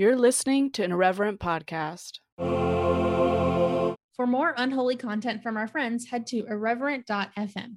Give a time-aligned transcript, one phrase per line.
[0.00, 2.20] You're listening to an irreverent podcast.
[2.38, 7.76] For more unholy content from our friends, head to irreverent.fm.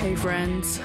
[0.00, 0.80] Hey, friends.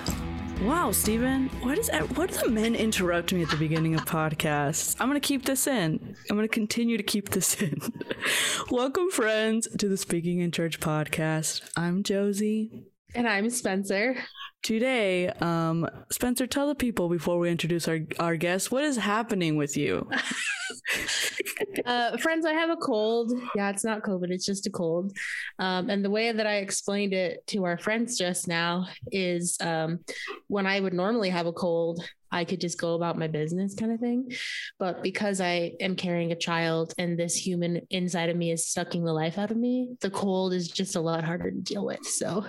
[0.66, 4.96] Wow, Steven, why does why do the men interrupt me at the beginning of podcasts?
[5.00, 6.16] I'm gonna keep this in.
[6.28, 7.80] I'm gonna continue to keep this in.
[8.72, 11.62] Welcome, friends, to the Speaking in Church podcast.
[11.78, 12.72] I'm Josie.
[13.14, 14.18] And I'm Spencer.
[14.66, 19.58] Today, um, Spencer, tell the people before we introduce our, our guest, what is happening
[19.58, 20.10] with you?
[21.86, 23.32] uh, friends, I have a cold.
[23.56, 25.16] Yeah, it's not COVID, it's just a cold.
[25.60, 30.00] Um, and the way that I explained it to our friends just now is um,
[30.48, 33.94] when I would normally have a cold, I could just go about my business kind
[33.94, 34.32] of thing.
[34.78, 39.06] But because I am carrying a child and this human inside of me is sucking
[39.06, 42.06] the life out of me, the cold is just a lot harder to deal with.
[42.06, 42.46] So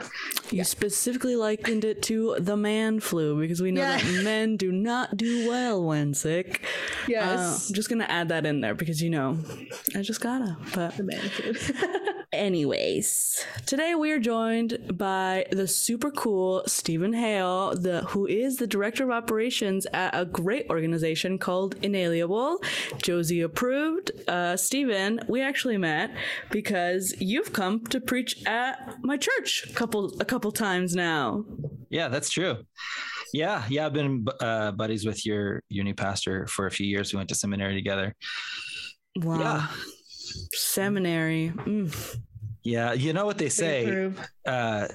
[0.50, 0.62] you yeah.
[0.64, 3.98] specifically likened it to the man flu because we know yeah.
[3.98, 6.64] that men do not do well when sick.
[7.08, 7.38] Yes.
[7.38, 9.38] Uh, I'm just going to add that in there because, you know,
[9.94, 10.56] I just gotta.
[10.72, 11.54] But the man flu.
[12.32, 18.66] Anyways, today we are joined by the super cool Stephen Hale, the who is the
[18.66, 22.58] director of operations at a great organization called Inalienable.
[23.02, 24.10] Josie approved.
[24.28, 26.10] Uh, Stephen, we actually met
[26.50, 31.44] because you've come to preach at my church a couple a couple times now.
[31.90, 32.64] Yeah, that's true.
[33.32, 37.12] Yeah, yeah, I've been uh, buddies with your your new pastor for a few years.
[37.12, 38.14] We went to seminary together.
[39.16, 39.40] Wow.
[39.40, 39.66] Yeah.
[40.54, 41.52] Seminary.
[41.54, 42.18] Mm.
[42.62, 44.10] Yeah, you know what they say.
[44.46, 44.88] Uh,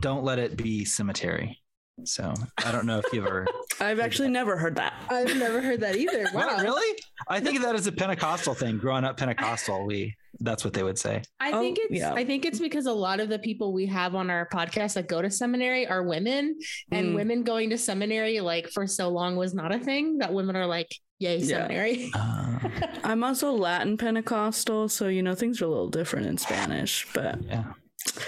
[0.00, 1.58] don't let it be cemetery.
[2.02, 3.46] So I don't know if you've ever.
[3.80, 4.94] I've actually never heard that.
[5.08, 6.26] I've never heard that either.
[6.34, 6.58] Wow.
[6.60, 6.98] really?
[7.28, 8.78] I think that is a Pentecostal thing.
[8.78, 11.22] Growing up Pentecostal, we that's what they would say.
[11.38, 12.12] I oh, think it's yeah.
[12.12, 15.06] I think it's because a lot of the people we have on our podcast that
[15.06, 16.58] go to seminary are women,
[16.90, 17.14] and mm.
[17.14, 20.18] women going to seminary like for so long was not a thing.
[20.18, 20.88] That women are like,
[21.18, 22.10] yay seminary.
[22.14, 22.40] Yeah.
[22.64, 27.06] Uh, I'm also Latin Pentecostal, so you know things are a little different in Spanish,
[27.12, 27.64] but yeah.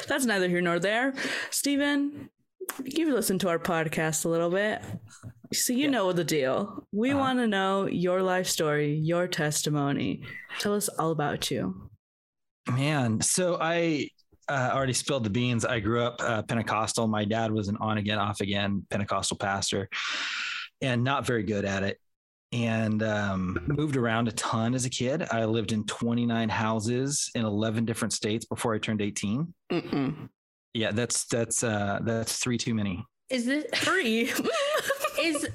[0.08, 1.14] That's neither here nor there.
[1.50, 2.28] Stephen,
[2.84, 4.82] you've listened to our podcast a little bit.
[5.52, 5.90] So you yeah.
[5.90, 6.86] know the deal.
[6.92, 10.22] We uh, want to know your life story, your testimony.
[10.58, 11.90] Tell us all about you.
[12.68, 14.10] Man, so I
[14.48, 15.64] uh, already spilled the beans.
[15.64, 17.06] I grew up uh, Pentecostal.
[17.06, 19.88] My dad was an on again, off again Pentecostal pastor
[20.82, 21.98] and not very good at it.
[22.52, 25.26] And um, moved around a ton as a kid.
[25.30, 29.52] I lived in 29 houses in 11 different states before I turned 18.
[29.72, 30.28] Mm-mm.
[30.76, 33.04] Yeah, that's that's uh, that's three too many.
[33.30, 34.30] Is this three?
[35.20, 35.48] is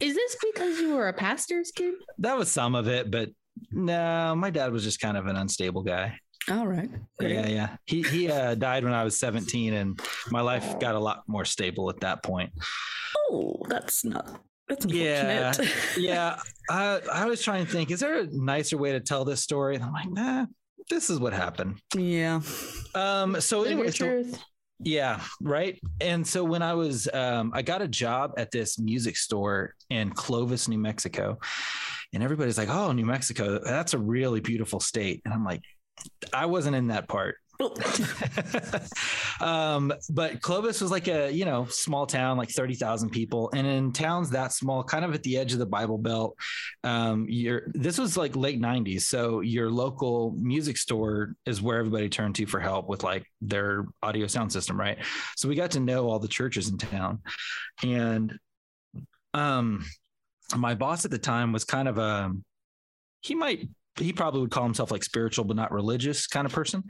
[0.00, 1.94] is this because you were a pastor's kid?
[2.18, 3.28] That was some of it, but
[3.70, 6.18] no, my dad was just kind of an unstable guy.
[6.50, 6.88] All right.
[7.18, 7.34] Great.
[7.34, 7.76] Yeah, yeah.
[7.84, 10.00] He he uh, died when I was 17, and
[10.30, 10.78] my life oh.
[10.78, 12.50] got a lot more stable at that point.
[13.30, 14.40] Oh, that's not.
[14.68, 15.52] That's yeah,
[15.98, 16.38] yeah.
[16.70, 19.74] I I was trying to think, is there a nicer way to tell this story?
[19.74, 20.46] And I'm like, nah,
[20.88, 21.80] this is what happened.
[21.94, 22.40] Yeah.
[22.94, 23.40] Um.
[23.40, 24.24] So anyway, so,
[24.84, 25.80] yeah, right.
[26.00, 30.10] And so when I was, um, I got a job at this music store in
[30.10, 31.38] Clovis, New Mexico,
[32.12, 35.62] and everybody's like, "Oh, New Mexico, that's a really beautiful state," and I'm like,
[36.32, 37.36] I wasn't in that part.
[39.40, 43.66] um, but Clovis was like a you know small town, like thirty thousand people, and
[43.66, 46.36] in towns that small, kind of at the edge of the Bible Belt,
[46.84, 52.08] um, you're this was like late '90s, so your local music store is where everybody
[52.08, 54.98] turned to for help with like their audio sound system, right?
[55.36, 57.20] So we got to know all the churches in town,
[57.82, 58.38] and
[59.34, 59.84] um,
[60.56, 62.32] my boss at the time was kind of a
[63.20, 66.82] he might he probably would call himself like spiritual but not religious kind of person.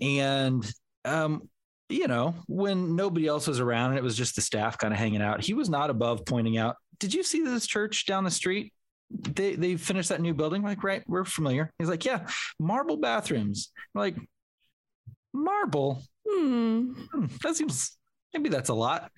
[0.00, 0.68] And
[1.04, 1.48] um
[1.88, 4.98] you know when nobody else was around and it was just the staff kind of
[4.98, 8.30] hanging out he was not above pointing out did you see this church down the
[8.30, 8.72] street?
[9.10, 10.62] They they finished that new building?
[10.62, 11.72] Like right we're familiar.
[11.78, 12.26] He's like yeah
[12.58, 13.70] marble bathrooms.
[13.94, 14.16] We're like
[15.32, 16.02] marble?
[16.28, 16.92] Hmm.
[16.92, 17.96] hmm that seems
[18.36, 19.10] maybe that's a lot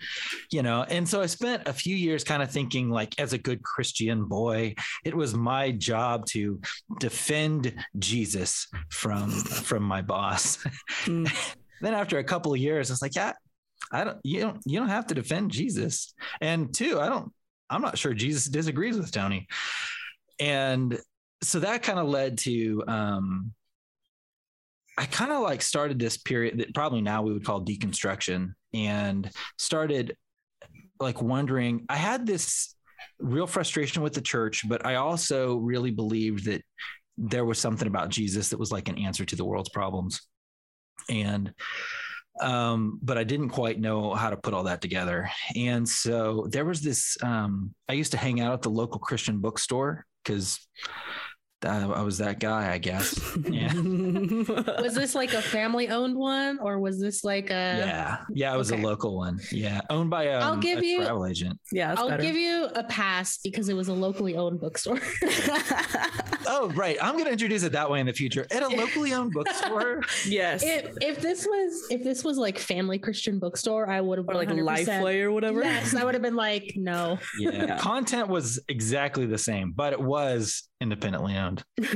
[0.50, 0.84] you know?
[0.88, 4.24] And so i spent a few years kind of thinking like as a good christian
[4.24, 4.74] boy
[5.04, 6.60] it was my job to
[6.98, 10.58] defend jesus from from my boss.
[11.04, 11.30] Mm.
[11.80, 13.32] then after a couple of years it's like yeah
[13.92, 16.14] i don't you don't you don't have to defend jesus.
[16.40, 17.32] And two i don't
[17.70, 19.46] i'm not sure jesus disagrees with tony.
[20.40, 20.98] And
[21.42, 23.52] so that kind of led to um
[24.98, 29.30] I kind of like started this period that probably now we would call deconstruction and
[29.56, 30.16] started
[30.98, 31.86] like wondering.
[31.88, 32.74] I had this
[33.20, 36.62] real frustration with the church, but I also really believed that
[37.16, 40.20] there was something about Jesus that was like an answer to the world's problems.
[41.08, 41.54] and
[42.40, 45.28] um, but I didn't quite know how to put all that together.
[45.56, 47.16] And so there was this.
[47.22, 50.58] Um, I used to hang out at the local Christian bookstore because
[51.64, 53.18] I was that guy, I guess.
[53.48, 53.72] Yeah.
[53.74, 58.18] was this like a family owned one or was this like a Yeah.
[58.32, 58.80] Yeah, it was okay.
[58.80, 59.40] a local one.
[59.50, 59.80] Yeah.
[59.90, 61.58] Owned by um, I'll give a you, travel agent.
[61.72, 61.94] Yeah.
[61.96, 62.22] I'll better.
[62.22, 65.00] give you a pass because it was a locally owned bookstore.
[66.48, 66.96] oh, right.
[67.00, 68.46] I'm gonna introduce it that way in the future.
[68.50, 70.02] At a locally owned bookstore.
[70.26, 70.62] yes.
[70.64, 74.34] If, if this was if this was like family Christian bookstore, I would have or
[74.34, 75.62] like Lifeway or whatever.
[75.62, 77.18] Yes, I would have been like, no.
[77.38, 77.50] Yeah.
[77.52, 77.78] yeah.
[77.78, 81.62] Content was exactly the same, but it was independently owned.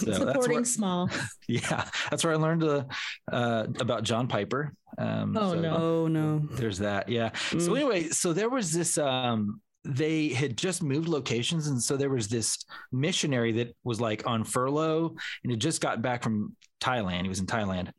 [0.00, 1.10] So Supporting where, small.
[1.48, 2.84] Yeah, that's where I learned uh,
[3.30, 4.72] uh, about John Piper.
[4.96, 5.76] Um, oh so no!
[5.76, 6.38] Oh no!
[6.52, 7.08] There's that.
[7.08, 7.30] Yeah.
[7.50, 7.60] Mm.
[7.60, 8.98] So anyway, so there was this.
[8.98, 12.58] Um, they had just moved locations, and so there was this
[12.92, 17.22] missionary that was like on furlough and had just got back from Thailand.
[17.22, 17.90] He was in Thailand,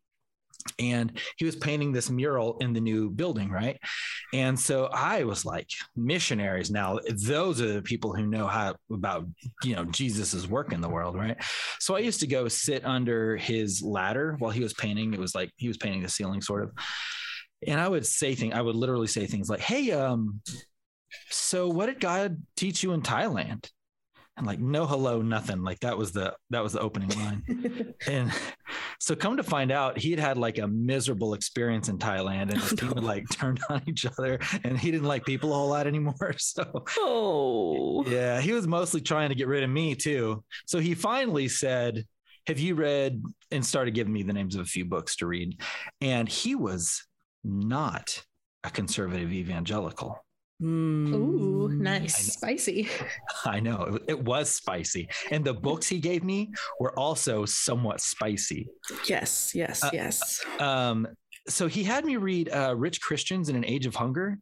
[0.80, 3.80] and he was painting this mural in the new building right?
[4.33, 6.72] And so i was like missionaries.
[6.72, 9.27] Now those are the people who know how about
[9.63, 11.38] you know jesus's work in the world right?
[11.80, 15.13] So i used to go sit under his ladder while he was painting.
[15.13, 16.72] It was like he was painting the ceiling sort of.
[17.68, 20.42] And i would say things i would literally say things like hey um
[21.30, 23.69] so what did god teach you in thailand?
[24.38, 25.62] And like no hello nothing.
[25.62, 27.94] Like that was the that was the opening line.
[28.08, 28.31] And
[29.00, 32.56] so come to find out he had had like a miserable experience in thailand and
[32.56, 35.56] oh, his team had like turned on each other and he didn't like people a
[35.56, 36.34] whole lot anymore.
[36.38, 38.04] So oh.
[38.08, 40.44] Yeah he was mostly trying to get rid of me too.
[40.66, 42.06] So he finally said
[42.48, 45.62] have you read and started giving me the names of a few books to read.
[46.00, 47.06] And he was
[47.44, 48.24] not
[48.63, 50.24] a conservative evangelical
[50.62, 51.13] Mm.
[51.13, 52.34] Ooh, nice.
[52.34, 52.88] Spicy.
[53.46, 53.96] I know.
[53.96, 55.10] It, it, was spicy.
[55.31, 58.68] And the books he gave me were also somewhat spicy.
[59.08, 60.46] Yes, yes, uh, yes.
[60.60, 61.08] Um,
[61.48, 64.38] so he had me read uh, Rich Christians in an Age of Hunger.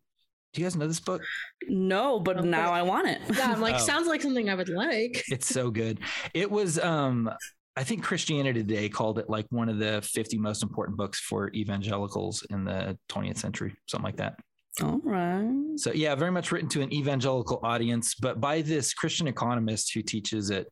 [0.54, 1.21] Do you guys know this book?
[1.68, 2.48] No, but okay.
[2.48, 3.21] now I want it.
[3.33, 3.80] Yeah, I'm like, oh.
[3.80, 5.24] sounds like something I would like.
[5.31, 6.00] It's so good.
[6.33, 7.30] It was um
[7.75, 11.50] I think Christianity Today called it like one of the 50 most important books for
[11.54, 14.36] evangelicals in the 20th century, something like that.
[14.81, 15.77] All right.
[15.77, 20.01] So yeah, very much written to an evangelical audience, but by this Christian economist who
[20.01, 20.68] teaches at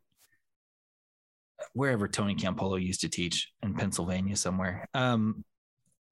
[1.73, 4.87] wherever Tony Campolo used to teach in Pennsylvania somewhere.
[4.93, 5.43] Um,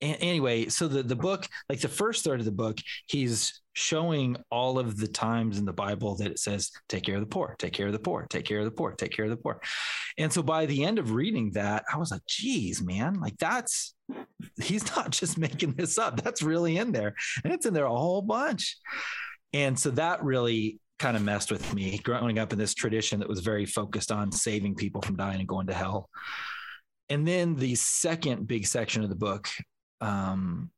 [0.02, 2.78] anyway, so the the book, like the first third of the book,
[3.08, 7.22] he's showing all of the times in the Bible that it says, "Take care of
[7.22, 9.32] the poor, take care of the poor, take care of the poor, take care of
[9.32, 9.62] the poor."
[10.18, 13.96] And so by the end of reading that, I was like, "Geez, man, like that's
[14.62, 16.22] he's not just making this up.
[16.22, 18.78] That's really in there, and it's in there a whole bunch."
[19.54, 23.30] And so that really kind of messed with me growing up in this tradition that
[23.30, 26.10] was very focused on saving people from dying and going to hell.
[27.10, 29.48] And then the second big section of the book
[30.02, 30.70] um,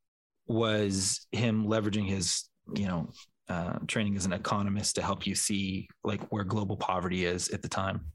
[0.47, 3.09] was him leveraging his, you know,
[3.49, 7.61] uh, training as an economist to help you see like where global poverty is at
[7.61, 8.11] the time.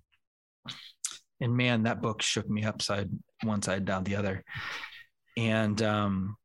[1.41, 3.11] And man, that book shook me upside
[3.43, 4.45] one side down the other.
[5.37, 6.37] And um,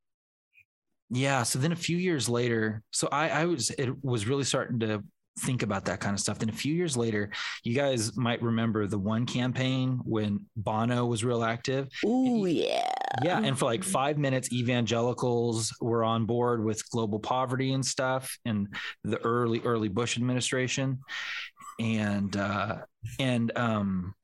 [1.09, 4.79] yeah, so then a few years later, so I, I was it was really starting
[4.79, 5.03] to
[5.39, 6.39] think about that kind of stuff.
[6.39, 7.29] Then a few years later,
[7.63, 11.89] you guys might remember the one campaign when Bono was real active.
[12.05, 12.91] Oh yeah.
[13.23, 13.41] Yeah.
[13.41, 18.67] And for like five minutes, evangelicals were on board with global poverty and stuff in
[19.03, 20.99] the early, early Bush administration.
[21.79, 22.77] And uh
[23.19, 24.15] and um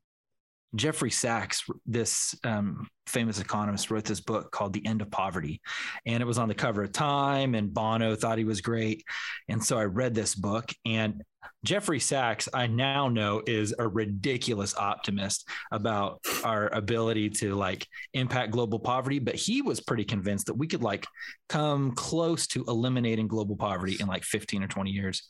[0.74, 5.60] Jeffrey Sachs, this um, famous economist, wrote this book called The End of Poverty.
[6.06, 9.04] And it was on the cover of Time, and Bono thought he was great.
[9.48, 11.22] And so I read this book, and
[11.64, 18.50] Jeffrey Sachs, I now know, is a ridiculous optimist about our ability to like impact
[18.50, 19.18] global poverty.
[19.18, 21.06] But he was pretty convinced that we could like
[21.48, 25.26] come close to eliminating global poverty in like 15 or 20 years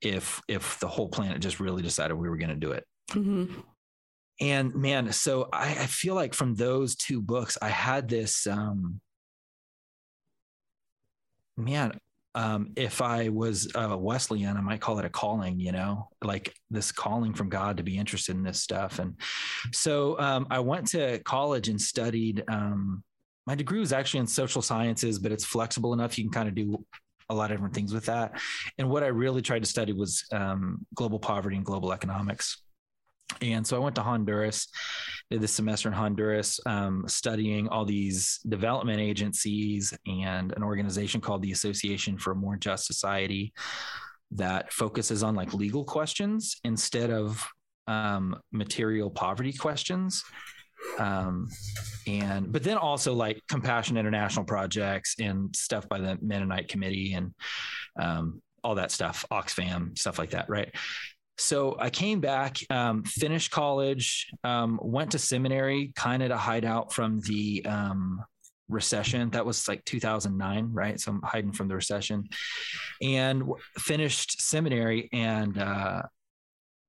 [0.00, 2.84] if if the whole planet just really decided we were going to do it.
[3.10, 3.60] Mm-hmm
[4.40, 9.00] and man so I, I, feel like from those two books i had this um
[11.56, 11.98] man
[12.34, 16.54] um if i was a wesleyan i might call it a calling you know like
[16.70, 18.98] this calling from god to be interested in this stuff.
[18.98, 19.14] And
[19.72, 23.02] so um i went to college and studied um
[23.46, 26.18] my degree was actually in social sciences but it's flexible enough.
[26.18, 26.84] You can kind of do
[27.30, 28.38] a lot of different things with that.
[28.76, 32.62] And what i really tried to study was um, global poverty and global economics
[33.42, 34.68] and so I went to Honduras,
[35.30, 41.42] did the semester in Honduras, um, studying all these development agencies and an organization called
[41.42, 43.52] the Association for a More Just Society
[44.32, 47.46] that focuses on like legal questions instead of
[47.86, 50.24] um, material poverty questions.
[50.98, 51.48] Um,
[52.06, 57.32] and but then also like Compassion International projects and stuff by the Mennonite Committee and
[57.98, 60.74] um, all that stuff, Oxfam stuff like that, right?
[61.38, 66.64] So I came back, um, finished college, um, went to seminary, kind of to hide
[66.64, 68.22] out from the um,
[68.68, 69.30] recession.
[69.30, 70.98] That was like 2009, right?
[70.98, 72.24] So I'm hiding from the recession,
[73.02, 73.44] and
[73.78, 76.02] finished seminary and uh,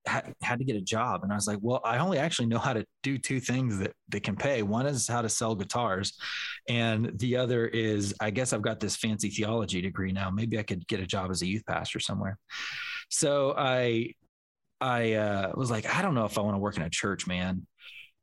[0.06, 1.24] had, had to get a job.
[1.24, 3.94] And I was like, well, I only actually know how to do two things that
[4.10, 4.64] that can pay.
[4.64, 6.18] One is how to sell guitars,
[6.70, 10.30] and the other is I guess I've got this fancy theology degree now.
[10.30, 12.38] Maybe I could get a job as a youth pastor somewhere.
[13.10, 14.14] So I
[14.80, 17.28] I uh, was like, I don't know if I want to work in a church,
[17.28, 17.66] man.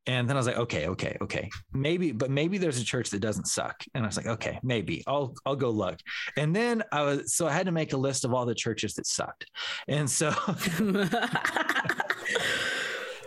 [0.07, 3.21] And then I was like, okay, okay, okay, maybe, but maybe there's a church that
[3.21, 3.83] doesn't suck.
[3.95, 5.99] And I was like, okay, maybe I'll I'll go look.
[6.37, 8.95] And then I was so I had to make a list of all the churches
[8.95, 9.47] that sucked.
[9.89, 10.29] And so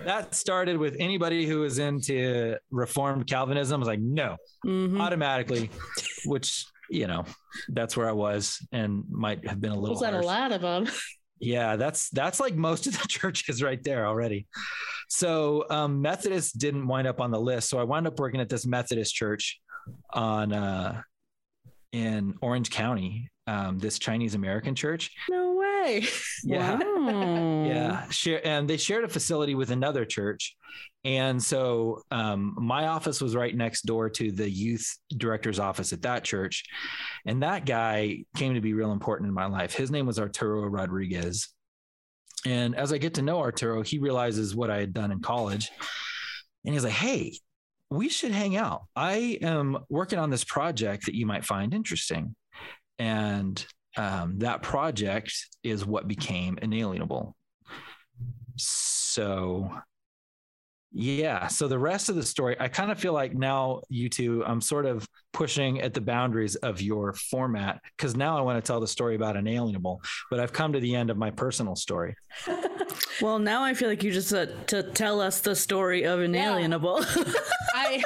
[0.05, 3.77] that started with anybody who was into Reformed Calvinism.
[3.77, 5.01] I was like, no, mm-hmm.
[5.01, 5.71] automatically,
[6.25, 7.25] which you know,
[7.69, 9.95] that's where I was and might have been a little.
[9.95, 10.87] Was that a lot of them?
[11.39, 14.47] Yeah, that's that's like most of the churches right there already.
[15.09, 17.69] So um, Methodist didn't wind up on the list.
[17.69, 19.59] So I wound up working at this Methodist church
[20.13, 21.01] on uh,
[21.91, 25.11] in Orange County, um, this Chinese American church.
[25.29, 25.46] No
[25.87, 26.07] way.
[26.43, 26.79] Yeah.
[26.79, 27.63] Wow.
[27.65, 28.07] yeah.
[28.09, 30.55] Share, and they shared a facility with another church.
[31.03, 36.03] And so um, my office was right next door to the youth director's office at
[36.03, 36.63] that church.
[37.25, 39.73] And that guy came to be real important in my life.
[39.73, 41.49] His name was Arturo Rodriguez.
[42.45, 45.71] And as I get to know Arturo, he realizes what I had done in college.
[46.65, 47.33] And he's like, hey,
[47.89, 48.83] we should hang out.
[48.95, 52.35] I am working on this project that you might find interesting.
[52.99, 53.65] And
[53.97, 57.35] um, that project is what became inalienable.
[58.55, 59.71] So
[60.93, 61.47] yeah.
[61.47, 64.61] So the rest of the story, I kind of feel like now you two, I'm
[64.61, 68.79] sort of pushing at the boundaries of your format because now I want to tell
[68.79, 70.01] the story about inalienable,
[70.31, 72.15] but I've come to the end of my personal story.
[73.21, 77.03] Well, now I feel like you just uh, to tell us the story of inalienable.
[77.15, 77.23] Yeah.
[77.73, 78.03] I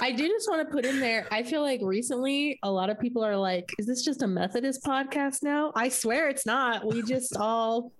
[0.00, 1.26] I do just want to put in there.
[1.30, 4.82] I feel like recently a lot of people are like, "Is this just a Methodist
[4.84, 6.86] podcast now?" I swear it's not.
[6.86, 7.92] We just all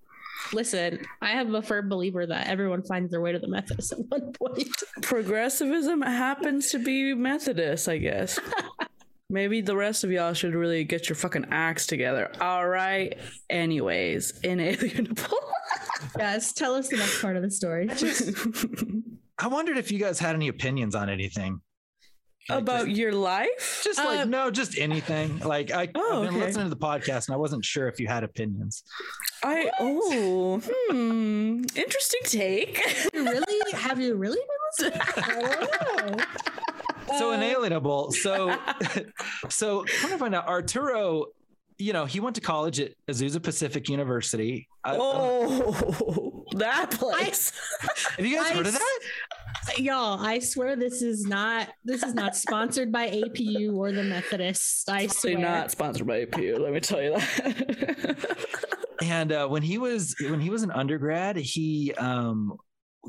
[0.52, 3.98] Listen, I have a firm believer that everyone finds their way to the Methodist at
[4.08, 4.82] one point.
[5.00, 8.38] Progressivism happens to be Methodist, I guess.
[9.32, 12.30] Maybe the rest of y'all should really get your fucking acts together.
[12.38, 13.18] All right.
[13.48, 15.38] Anyways, inalienable.
[16.18, 17.88] yes, tell us the next part of the story.
[19.38, 21.62] I wondered if you guys had any opinions on anything.
[22.50, 23.80] Like about just, your life?
[23.82, 25.38] Just like uh, no, just anything.
[25.38, 26.46] Like I, oh, I've been okay.
[26.46, 28.82] listening to the podcast, and I wasn't sure if you had opinions.
[29.42, 29.74] I what?
[29.80, 30.60] oh,
[30.90, 32.82] hmm, interesting take.
[33.14, 33.72] really?
[33.72, 34.40] Have you really
[34.78, 36.20] been listening?
[37.12, 37.26] I don't know.
[37.26, 38.12] So uh, inalienable.
[38.12, 38.56] So,
[39.48, 41.26] so kind of find out Arturo.
[41.78, 44.68] You know, he went to college at Azusa Pacific University.
[44.84, 47.52] Oh, I, that place.
[47.82, 48.98] I, have you guys I, heard of that?
[49.78, 54.88] y'all i swear this is not this is not sponsored by apu or the methodists
[54.88, 58.36] i swear not sponsored by apu let me tell you that
[59.02, 62.56] and uh, when he was when he was an undergrad he um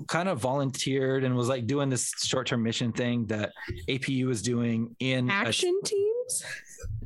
[0.07, 3.51] kind of volunteered and was like doing this short-term mission thing that
[3.89, 6.45] apu was doing in action a, teams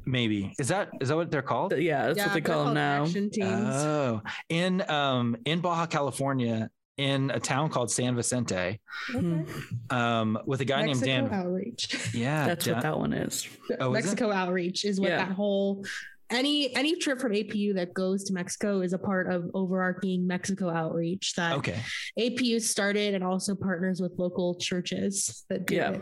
[0.06, 2.74] maybe is that is that what they're called yeah that's yeah, what they call them
[2.74, 3.50] now action teams.
[3.50, 8.80] oh in um in baja california in a town called San Vicente
[9.14, 9.46] okay.
[9.92, 11.40] um, with a guy Mexico named Dan.
[11.40, 12.14] Outreach.
[12.14, 12.74] Yeah, that's Dan.
[12.74, 13.48] what that one is.
[13.80, 15.18] Oh, Mexico is Outreach is what yeah.
[15.18, 15.86] that whole
[16.30, 20.70] any any trip from APU that goes to Mexico is a part of overarching Mexico
[20.70, 21.80] Outreach that okay.
[22.20, 25.92] APU started and also partners with local churches that do yeah.
[25.92, 26.02] it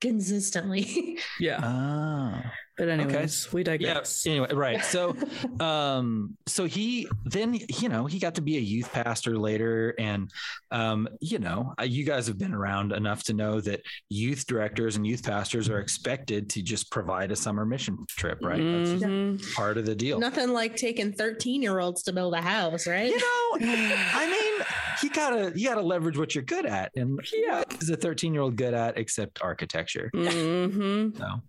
[0.00, 1.18] consistently.
[1.40, 1.60] yeah.
[1.62, 2.52] Ah.
[2.76, 3.54] But anyways, okay.
[3.54, 4.24] we digress.
[4.24, 4.32] Yeah.
[4.32, 4.84] Anyway, right.
[4.90, 5.14] So,
[5.60, 10.30] um, so he then you know he got to be a youth pastor later, and
[10.70, 14.96] um, you know uh, you guys have been around enough to know that youth directors
[14.96, 18.60] and youth pastors are expected to just provide a summer mission trip, right?
[18.60, 19.36] Mm-hmm.
[19.36, 20.18] That's part of the deal.
[20.18, 23.10] Nothing like taking thirteen year olds to build a house, right?
[23.10, 24.66] You know, I mean,
[25.02, 28.34] you gotta you gotta leverage what you're good at, and yeah, what is a thirteen
[28.34, 30.10] year old good at except architecture?
[30.14, 31.22] Mm-hmm.
[31.30, 31.40] So,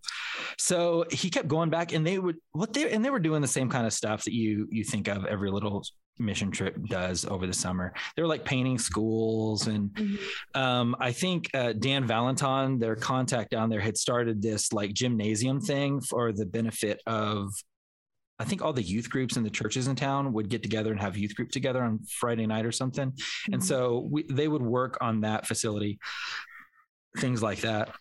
[0.57, 3.47] so he kept going back and they would what they and they were doing the
[3.47, 5.83] same kind of stuff that you you think of every little
[6.19, 7.93] mission trip does over the summer.
[8.15, 10.61] They were like painting schools, and mm-hmm.
[10.61, 15.61] um, I think uh, Dan Valentine, their contact down there, had started this like gymnasium
[15.61, 17.51] thing for the benefit of.
[18.39, 20.99] I think all the youth groups in the churches in town would get together and
[20.99, 23.53] have youth group together on Friday night or something, mm-hmm.
[23.53, 25.99] and so we, they would work on that facility
[27.17, 27.93] things like that.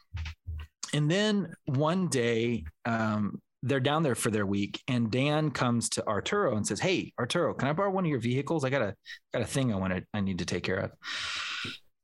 [0.95, 6.07] And then one day, um, they're down there for their week, and Dan comes to
[6.07, 8.65] Arturo and says, "Hey, Arturo, can I borrow one of your vehicles?
[8.65, 8.95] I got a
[9.33, 10.93] got a thing I want to I need to take care of."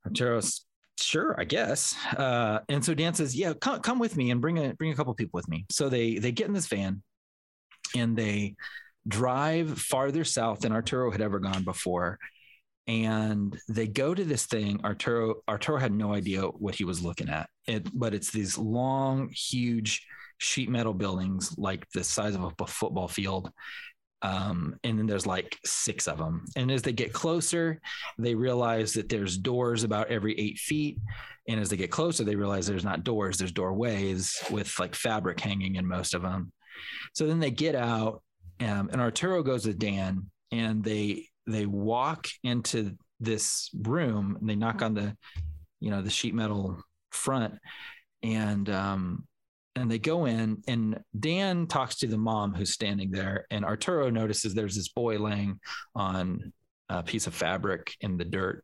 [0.05, 0.65] Arturo's
[0.99, 1.95] sure, I guess.
[2.15, 4.95] Uh, and so Dan says, "Yeah, come come with me and bring a bring a
[4.95, 7.01] couple people with me." So they they get in this van,
[7.95, 8.55] and they
[9.07, 12.19] drive farther south than Arturo had ever gone before
[12.87, 14.79] and they go to this thing.
[14.83, 17.49] Arturo Arturo had no idea what he was looking at.
[17.67, 20.05] It, but it's these long, huge
[20.37, 23.51] sheet metal buildings, like the size of a football field.
[24.21, 26.45] Um, and then there's like six of them.
[26.55, 27.79] And as they get closer,
[28.17, 30.97] they realize that there's doors about every eight feet.
[31.47, 35.39] And as they get closer, they realize there's not doors, there's doorways with like fabric
[35.39, 36.51] hanging in most of them.
[37.13, 38.23] So then they get out,
[38.59, 44.55] um, and Arturo goes with Dan, and they they walk into this room and they
[44.55, 45.15] knock on the
[45.79, 46.79] you know the sheet metal
[47.11, 47.55] front
[48.21, 49.25] and um
[49.75, 54.09] and they go in and Dan talks to the mom who's standing there and Arturo
[54.09, 55.59] notices there's this boy laying
[55.95, 56.51] on
[56.89, 58.63] a piece of fabric in the dirt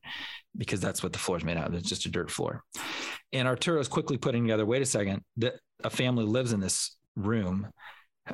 [0.58, 1.74] because that's what the floor is made out of.
[1.74, 2.63] It's just a dirt floor.
[3.32, 6.96] And Arturo is quickly putting together, wait a second, that a family lives in this
[7.16, 7.68] room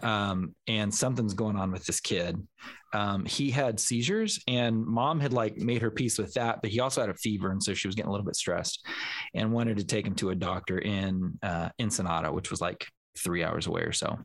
[0.02, 2.46] um, and something's going on with this kid.
[2.94, 6.80] Um, he had seizures, and mom had like made her peace with that, but he
[6.80, 8.86] also had a fever, and so she was getting a little bit stressed,
[9.34, 13.44] and wanted to take him to a doctor in uh, Ensenada, which was like three
[13.44, 14.18] hours away or so.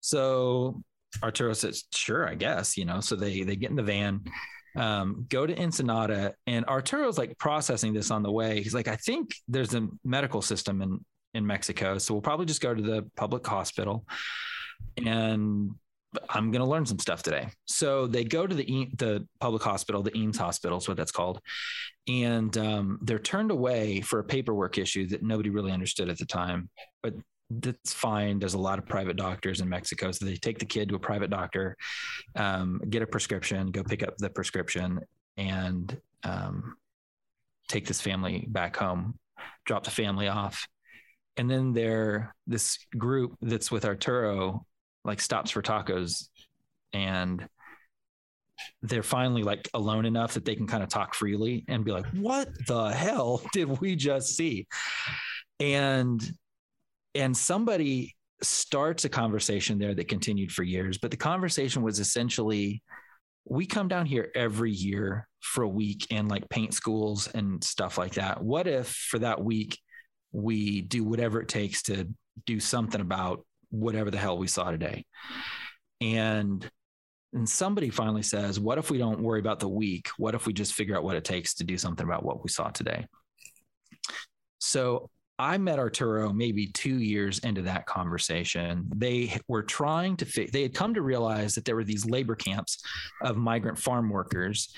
[0.00, 0.82] So
[1.22, 3.00] Arturo says, "Sure, I guess," you know.
[3.00, 4.20] So they they get in the van.
[4.76, 8.60] Um, go to Ensenada, and Arturo's like processing this on the way.
[8.60, 11.04] He's like, I think there's a medical system in
[11.34, 11.98] in Mexico.
[11.98, 14.06] So we'll probably just go to the public hospital
[14.96, 15.74] and
[16.28, 17.48] I'm going to learn some stuff today.
[17.66, 21.40] So they go to the the public hospital, the IMSS Hospital is what that's called,
[22.08, 26.26] and um, they're turned away for a paperwork issue that nobody really understood at the
[26.26, 26.68] time.
[27.02, 27.14] But
[27.50, 28.38] that's fine.
[28.38, 31.00] There's a lot of private doctors in Mexico, so they take the kid to a
[31.00, 31.76] private doctor,
[32.36, 35.00] um, get a prescription, go pick up the prescription,
[35.36, 36.76] and um,
[37.68, 39.18] take this family back home,
[39.66, 40.66] drop the family off,
[41.36, 44.66] and then there this group that's with Arturo
[45.04, 46.28] like stops for tacos.
[46.92, 47.46] And
[48.82, 52.06] they're finally like alone enough that they can kind of talk freely and be like
[52.14, 54.66] what the hell did we just see?
[55.60, 56.22] And
[57.14, 62.82] and somebody starts a conversation there that continued for years but the conversation was essentially
[63.46, 67.98] we come down here every year for a week and like paint schools and stuff
[67.98, 68.42] like that.
[68.42, 69.78] What if for that week
[70.34, 72.08] we do whatever it takes to
[72.44, 75.06] do something about whatever the hell we saw today.
[76.00, 76.68] And
[77.32, 80.08] and somebody finally says, what if we don't worry about the week?
[80.18, 82.48] What if we just figure out what it takes to do something about what we
[82.48, 83.06] saw today?
[84.58, 88.88] So I met Arturo maybe two years into that conversation.
[88.94, 92.36] They were trying to fit, they had come to realize that there were these labor
[92.36, 92.80] camps
[93.20, 94.72] of migrant farm workers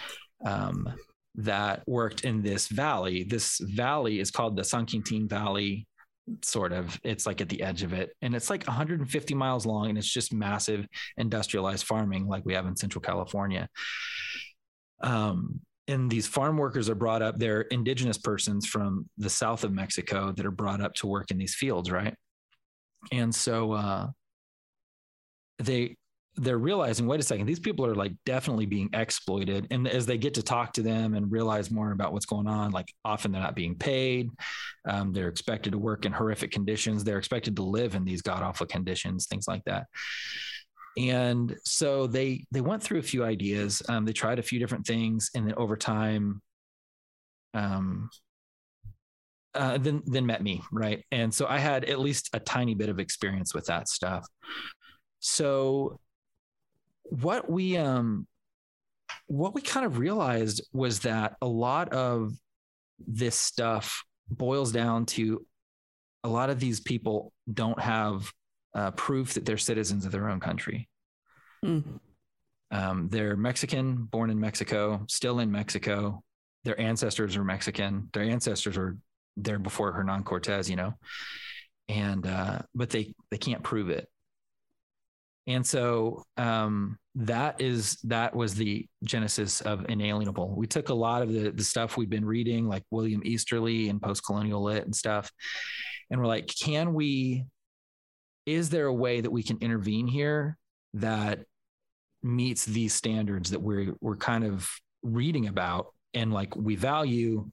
[0.47, 0.89] um,
[1.37, 3.25] that worked in this valley.
[3.25, 5.87] This valley is called the San Quintin Valley,
[6.43, 6.99] sort of.
[7.05, 8.11] It's like at the edge of it.
[8.23, 12.67] And it's like 150 miles long and it's just massive industrialized farming like we have
[12.67, 13.69] in Central California.
[15.03, 19.73] Um, and these farm workers are brought up, they're indigenous persons from the south of
[19.73, 22.15] Mexico that are brought up to work in these fields, right?
[23.13, 24.09] And so uh,
[25.59, 25.97] they
[26.37, 29.67] they're realizing, wait a second, these people are like definitely being exploited.
[29.71, 32.73] And as they get to talk to them and realize more about what's going on,
[32.73, 34.31] like often they're not being paid.
[34.87, 37.05] Um, they're expected to work in horrific conditions.
[37.05, 39.87] They're expected to live in these god awful conditions, things like that.
[40.99, 43.83] And so they they went through a few ideas.
[43.89, 46.41] Um, they tried a few different things, and then over time,
[47.53, 48.09] um,
[49.55, 51.05] uh, then then met me, right?
[51.11, 54.27] And so I had at least a tiny bit of experience with that stuff.
[55.21, 55.99] So
[57.11, 58.27] what we um
[59.27, 62.33] what we kind of realized was that a lot of
[62.99, 65.45] this stuff boils down to
[66.25, 68.33] a lot of these people don't have
[68.75, 70.89] uh, proof that they're citizens of their own country.
[71.65, 72.01] Mm.
[72.71, 76.23] Um, they're Mexican, born in Mexico, still in Mexico.
[76.65, 78.09] Their ancestors are Mexican.
[78.13, 78.97] Their ancestors were
[79.37, 80.95] there before Hernan Cortez, you know,
[81.89, 84.09] and uh, but they they can't prove it.
[85.47, 90.55] And so um, that is that was the genesis of inalienable.
[90.57, 94.03] We took a lot of the the stuff we'd been reading, like William Easterly and
[94.03, 95.31] post-colonial lit and stuff,
[96.11, 97.45] and we're like, can we?
[98.45, 100.57] Is there a way that we can intervene here
[100.95, 101.41] that
[102.23, 104.69] meets these standards that we're we're kind of
[105.03, 107.49] reading about and like we value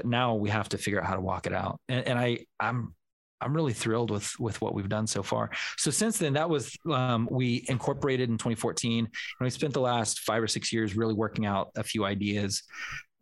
[0.00, 1.78] but now we have to figure out how to walk it out.
[1.88, 2.94] And, and I, I'm,
[3.40, 5.50] I'm really thrilled with with what we've done so far.
[5.76, 10.20] So since then, that was um, we incorporated in 2014, and we spent the last
[10.20, 12.62] five or six years really working out a few ideas.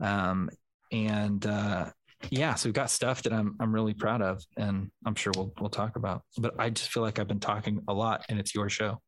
[0.01, 0.51] Um,
[0.93, 1.91] and uh,
[2.31, 5.53] yeah, so we've got stuff that I'm I'm really proud of, and I'm sure we'll
[5.61, 6.23] we'll talk about.
[6.37, 9.01] But I just feel like I've been talking a lot, and it's your show.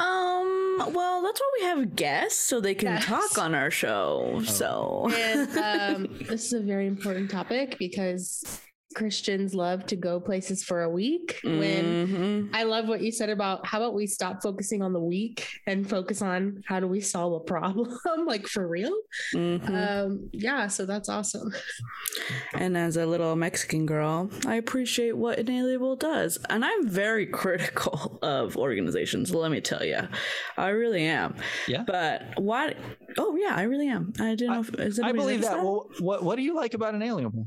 [0.00, 0.54] Um.
[0.92, 3.06] Well, that's why we have guests, so they can yes.
[3.06, 4.34] talk on our show.
[4.34, 4.42] Oh.
[4.42, 8.60] So, and um, this is a very important topic because
[8.96, 11.38] Christians love to go places for a week.
[11.44, 12.54] When mm-hmm.
[12.54, 15.88] I love what you said about how about we stop focusing on the week and
[15.88, 17.94] focus on how do we solve a problem,
[18.26, 18.96] like for real.
[19.34, 19.74] Mm-hmm.
[19.74, 21.52] Um, yeah, so that's awesome.
[22.54, 28.18] And as a little Mexican girl, I appreciate what Inalienable does, and I'm very critical
[28.22, 29.34] of organizations.
[29.34, 30.08] Let me tell you,
[30.56, 31.36] I really am.
[31.68, 31.84] Yeah.
[31.86, 32.78] But what?
[33.18, 34.14] Oh yeah, I really am.
[34.18, 34.64] I didn't know.
[34.78, 35.56] I, if, I believe that.
[35.56, 35.62] that.
[35.62, 37.46] Well, what what do you like about Inalienable?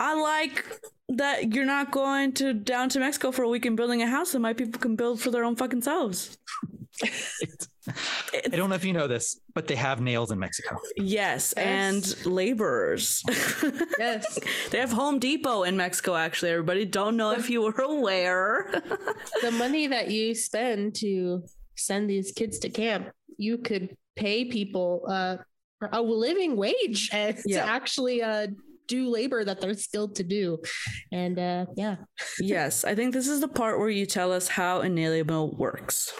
[0.00, 0.64] I like
[1.10, 4.32] that you're not going to down to Mexico for a week and building a house
[4.32, 6.38] that my people can build for their own fucking selves.
[7.02, 10.76] I don't know if you know this, but they have nails in Mexico.
[10.96, 11.66] Yes, yes.
[11.66, 13.22] and laborers.
[13.98, 14.38] yes.
[14.70, 16.50] they have Home Depot in Mexico, actually.
[16.50, 18.82] Everybody don't know if you were aware.
[19.42, 21.44] the money that you spend to
[21.76, 25.36] send these kids to camp, you could pay people uh,
[25.92, 27.32] a living wage yeah.
[27.32, 28.48] to actually uh,
[28.88, 30.58] do labor that they're skilled to do.
[31.12, 31.96] And uh, yeah.
[32.40, 36.12] yes, I think this is the part where you tell us how Inalienable works.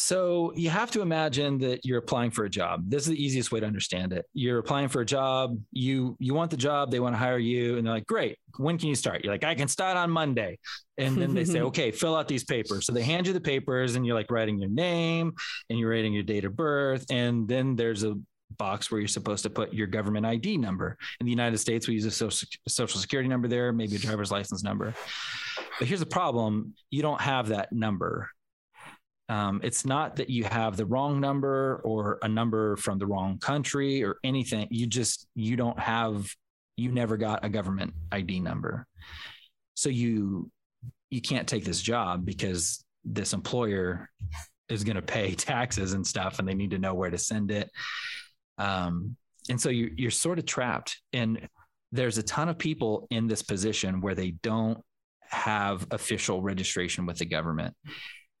[0.00, 2.88] So you have to imagine that you're applying for a job.
[2.88, 4.24] This is the easiest way to understand it.
[4.32, 5.58] You're applying for a job.
[5.72, 6.90] You you want the job.
[6.90, 8.38] They want to hire you, and they're like, "Great.
[8.56, 10.58] When can you start?" You're like, "I can start on Monday."
[10.96, 13.94] And then they say, "Okay, fill out these papers." So they hand you the papers,
[13.94, 15.34] and you're like writing your name
[15.68, 18.14] and you're writing your date of birth, and then there's a
[18.58, 20.96] box where you're supposed to put your government ID number.
[21.20, 24.62] In the United States, we use a social, security number there, maybe a driver's license
[24.62, 24.94] number.
[25.78, 28.30] But here's the problem you don't have that number.
[29.28, 33.38] Um, it's not that you have the wrong number or a number from the wrong
[33.38, 34.66] country or anything.
[34.70, 36.28] You just, you don't have,
[36.76, 38.86] you never got a government ID number.
[39.74, 40.50] So you,
[41.10, 44.10] you can't take this job because this employer
[44.68, 47.50] is going to pay taxes and stuff and they need to know where to send
[47.50, 47.70] it
[48.60, 49.16] um,
[49.48, 51.00] and so you, you're sort of trapped.
[51.12, 51.48] And
[51.92, 54.78] there's a ton of people in this position where they don't
[55.22, 57.74] have official registration with the government.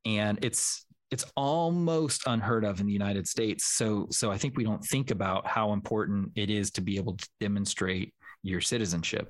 [0.04, 3.64] And it's it's almost unheard of in the United States.
[3.76, 7.16] So so I think we don't think about how important it is to be able
[7.16, 9.28] to demonstrate your citizenship.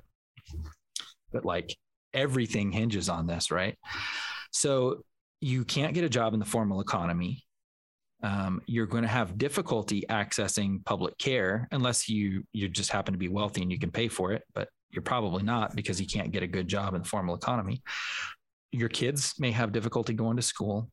[1.31, 1.75] But like
[2.13, 3.77] everything hinges on this, right?
[4.51, 5.03] So
[5.39, 7.43] you can't get a job in the formal economy
[8.23, 13.17] um, you're going to have difficulty accessing public care unless you you just happen to
[13.17, 16.31] be wealthy and you can pay for it but you're probably not because you can't
[16.31, 17.81] get a good job in the formal economy.
[18.73, 20.89] Your kids may have difficulty going to school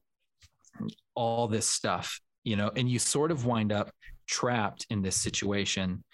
[1.16, 3.90] all this stuff you know and you sort of wind up
[4.28, 6.04] trapped in this situation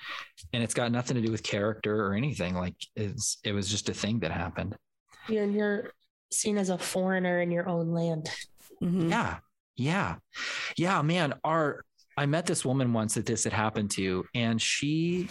[0.52, 3.88] and it's got nothing to do with character or anything like it's it was just
[3.88, 4.76] a thing that happened.
[5.28, 5.90] And you're
[6.30, 8.30] seen as a foreigner in your own land.
[8.82, 9.08] Mm-hmm.
[9.08, 9.36] yeah
[9.76, 10.16] yeah.
[10.76, 11.34] Yeah, man.
[11.44, 11.84] Our
[12.16, 15.28] I met this woman once that this had happened to, and she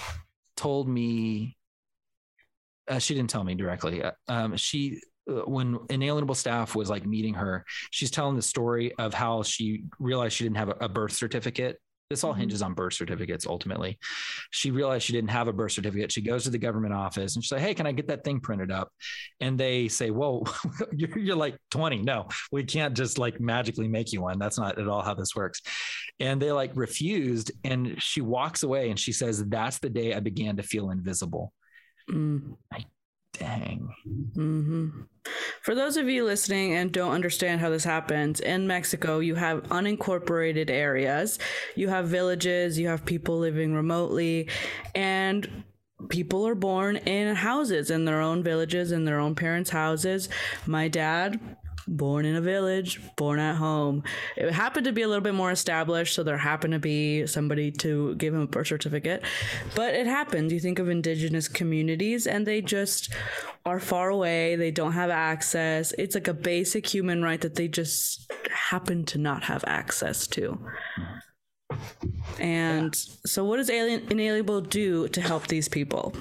[0.58, 1.56] told me
[2.88, 4.04] uh, she didn't tell me directly.
[4.04, 8.94] Uh, um, she uh, when inalienable staff was like meeting her, she's telling the story
[9.00, 11.78] of how she realized she didn't have a, a birth certificate
[12.14, 12.42] this all mm-hmm.
[12.42, 13.98] hinges on birth certificates ultimately.
[14.52, 16.12] She realized she didn't have a birth certificate.
[16.12, 18.40] She goes to the government office and she's like, Hey, can I get that thing
[18.40, 18.92] printed up?
[19.42, 20.44] And they say, Whoa,
[20.96, 22.04] you're, you're like 20.
[22.04, 24.38] No, we can't just like magically make you one.
[24.38, 25.62] That's not at all how this works.
[26.20, 27.52] And they like refused.
[27.64, 31.52] And she walks away and she says, That's the day I began to feel invisible.
[32.10, 32.58] Mm.
[32.72, 32.86] I
[33.40, 33.90] Dang.
[34.36, 34.90] Mm-hmm.
[35.62, 39.64] For those of you listening and don't understand how this happens, in Mexico, you have
[39.64, 41.40] unincorporated areas,
[41.76, 44.50] you have villages, you have people living remotely,
[44.94, 45.64] and
[46.10, 50.30] people are born in houses in their own villages, in their own parents' houses.
[50.66, 51.40] My dad
[51.88, 54.04] born in a village, born at home.
[54.38, 57.72] It happened to be a little bit more established, so there happened to be somebody
[57.72, 59.24] to give him a birth certificate.
[59.76, 60.54] But it happens.
[60.54, 63.14] You think of indigenous communities, and they just
[63.66, 64.56] are far away.
[64.56, 65.94] They don't have access.
[65.98, 70.60] It's like a basic human right that they just happen to not have access to.
[72.40, 73.16] And yeah.
[73.26, 76.14] so, what does Alien Inalienable do to help these people?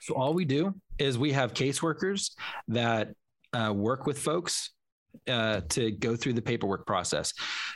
[0.00, 2.32] So, all we do is we have caseworkers
[2.68, 3.14] that
[3.52, 4.70] uh, work with folks
[5.26, 7.32] uh, to go through the paperwork process.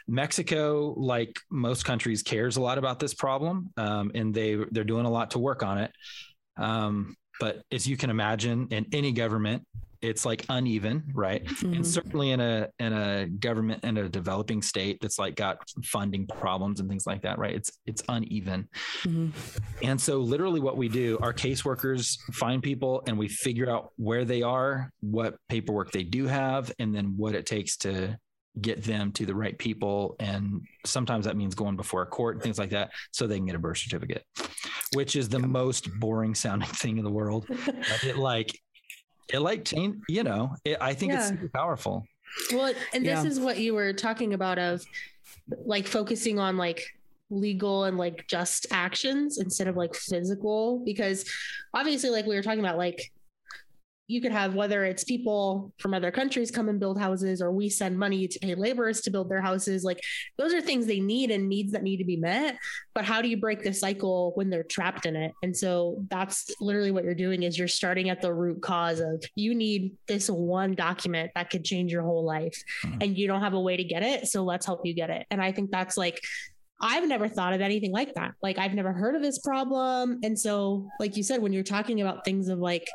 [0.06, 5.06] Mexico, like most countries, cares a lot about this problem, um, and they they're doing
[5.06, 5.92] a lot to work on it.
[6.56, 9.66] Um, but as you can imagine, in any government,
[10.02, 11.44] it's like uneven, right?
[11.44, 11.74] Mm-hmm.
[11.74, 16.26] And certainly in a in a government in a developing state that's like got funding
[16.26, 17.54] problems and things like that, right?
[17.54, 18.68] It's it's uneven.
[19.04, 19.30] Mm-hmm.
[19.82, 24.24] And so literally what we do, our caseworkers find people and we figure out where
[24.24, 28.18] they are, what paperwork they do have, and then what it takes to
[28.60, 32.42] get them to the right people and sometimes that means going before a court and
[32.42, 34.24] things like that so they can get a birth certificate
[34.94, 37.46] which is the most boring sounding thing in the world
[38.02, 38.60] it like
[39.32, 41.18] it like change you know it, i think yeah.
[41.18, 42.04] it's super powerful
[42.52, 43.30] well and this yeah.
[43.30, 44.84] is what you were talking about of
[45.64, 46.84] like focusing on like
[47.30, 51.24] legal and like just actions instead of like physical because
[51.72, 53.10] obviously like we were talking about like
[54.12, 57.68] you could have whether it's people from other countries come and build houses or we
[57.68, 60.00] send money to pay laborers to build their houses like
[60.36, 62.58] those are things they need and needs that need to be met
[62.94, 66.54] but how do you break the cycle when they're trapped in it and so that's
[66.60, 70.28] literally what you're doing is you're starting at the root cause of you need this
[70.28, 72.98] one document that could change your whole life mm-hmm.
[73.00, 75.26] and you don't have a way to get it so let's help you get it
[75.30, 76.20] and i think that's like
[76.82, 78.32] I've never thought of anything like that.
[78.42, 80.18] Like I've never heard of this problem.
[80.24, 82.88] And so, like you said, when you're talking about things of like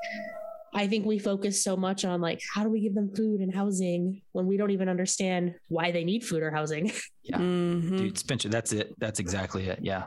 [0.73, 3.53] I think we focus so much on like how do we give them food and
[3.53, 6.91] housing when we don't even understand why they need food or housing.
[7.23, 7.97] Yeah, mm-hmm.
[7.97, 8.97] dude, Spencer, that's it.
[8.99, 9.79] That's exactly it.
[9.81, 10.05] Yeah.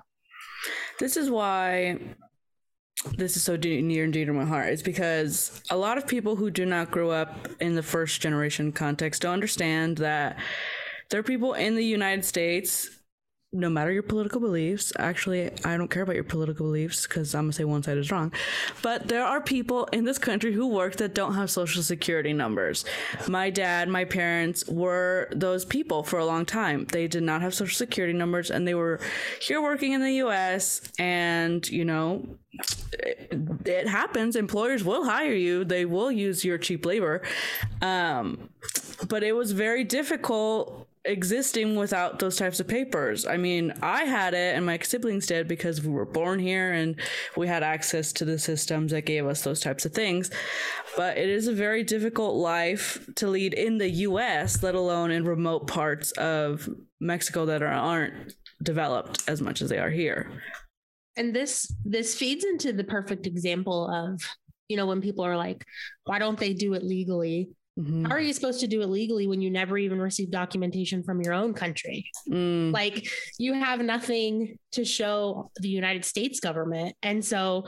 [0.99, 1.99] This is why
[3.17, 6.37] this is so near and dear to my heart is because a lot of people
[6.37, 10.39] who do not grow up in the first generation context don't understand that
[11.11, 12.89] there are people in the United States
[13.53, 17.45] no matter your political beliefs, actually, I don't care about your political beliefs because I'm
[17.45, 18.33] gonna say one side is wrong.
[18.81, 22.85] But there are people in this country who work that don't have social security numbers.
[23.27, 26.85] My dad, my parents were those people for a long time.
[26.85, 29.01] They did not have social security numbers and they were
[29.41, 32.25] here working in the US and, you know,
[32.93, 33.33] it,
[33.65, 34.37] it happens.
[34.37, 37.23] Employers will hire you, they will use your cheap labor.
[37.83, 38.51] Um,
[39.09, 43.27] but it was very difficult existing without those types of papers.
[43.27, 46.97] I mean, I had it and my siblings did because we were born here and
[47.37, 50.31] we had access to the systems that gave us those types of things.
[50.97, 55.25] But it is a very difficult life to lead in the US, let alone in
[55.25, 56.69] remote parts of
[57.01, 60.31] Mexico that are, aren't developed as much as they are here.
[61.17, 64.23] And this this feeds into the perfect example of
[64.69, 65.65] you know when people are like
[66.05, 68.05] why don't they do it legally Mm-hmm.
[68.05, 71.23] How are you supposed to do it legally when you never even receive documentation from
[71.23, 72.11] your own country?
[72.29, 72.73] Mm.
[72.73, 76.95] Like you have nothing to show the United States government.
[77.03, 77.67] And so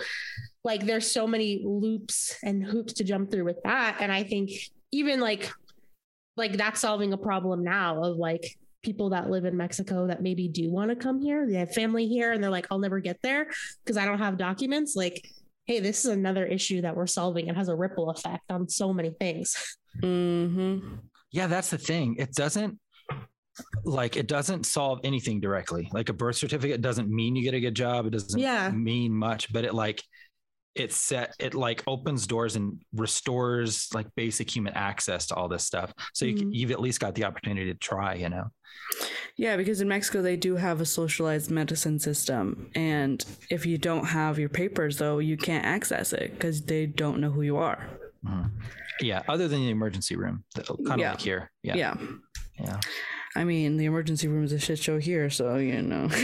[0.64, 3.98] like there's so many loops and hoops to jump through with that.
[4.00, 4.50] And I think
[4.90, 5.50] even like
[6.36, 10.48] like that's solving a problem now of like people that live in Mexico that maybe
[10.48, 11.46] do want to come here.
[11.46, 13.46] They have family here and they're like, I'll never get there
[13.84, 14.96] because I don't have documents.
[14.96, 15.26] Like,
[15.66, 17.48] hey, this is another issue that we're solving.
[17.48, 19.76] It has a ripple effect on so many things.
[20.00, 20.96] Mm-hmm.
[21.30, 22.16] Yeah, that's the thing.
[22.18, 22.78] It doesn't
[23.84, 25.88] like it doesn't solve anything directly.
[25.92, 28.06] Like a birth certificate doesn't mean you get a good job.
[28.06, 28.70] It doesn't yeah.
[28.70, 30.02] mean much, but it like
[30.74, 35.64] it set it like opens doors and restores like basic human access to all this
[35.64, 35.92] stuff.
[36.14, 36.50] So mm-hmm.
[36.50, 38.44] you, you've at least got the opportunity to try, you know.
[39.36, 44.06] Yeah, because in Mexico they do have a socialized medicine system, and if you don't
[44.06, 47.86] have your papers, though, you can't access it because they don't know who you are.
[48.26, 48.48] Mm-hmm.
[49.00, 51.10] Yeah, other than the emergency room, kind of yeah.
[51.10, 51.50] like here.
[51.62, 51.76] Yeah.
[51.76, 51.94] Yeah.
[52.58, 52.80] Yeah.
[53.34, 56.08] I mean, the emergency room is a shit show here, so you know.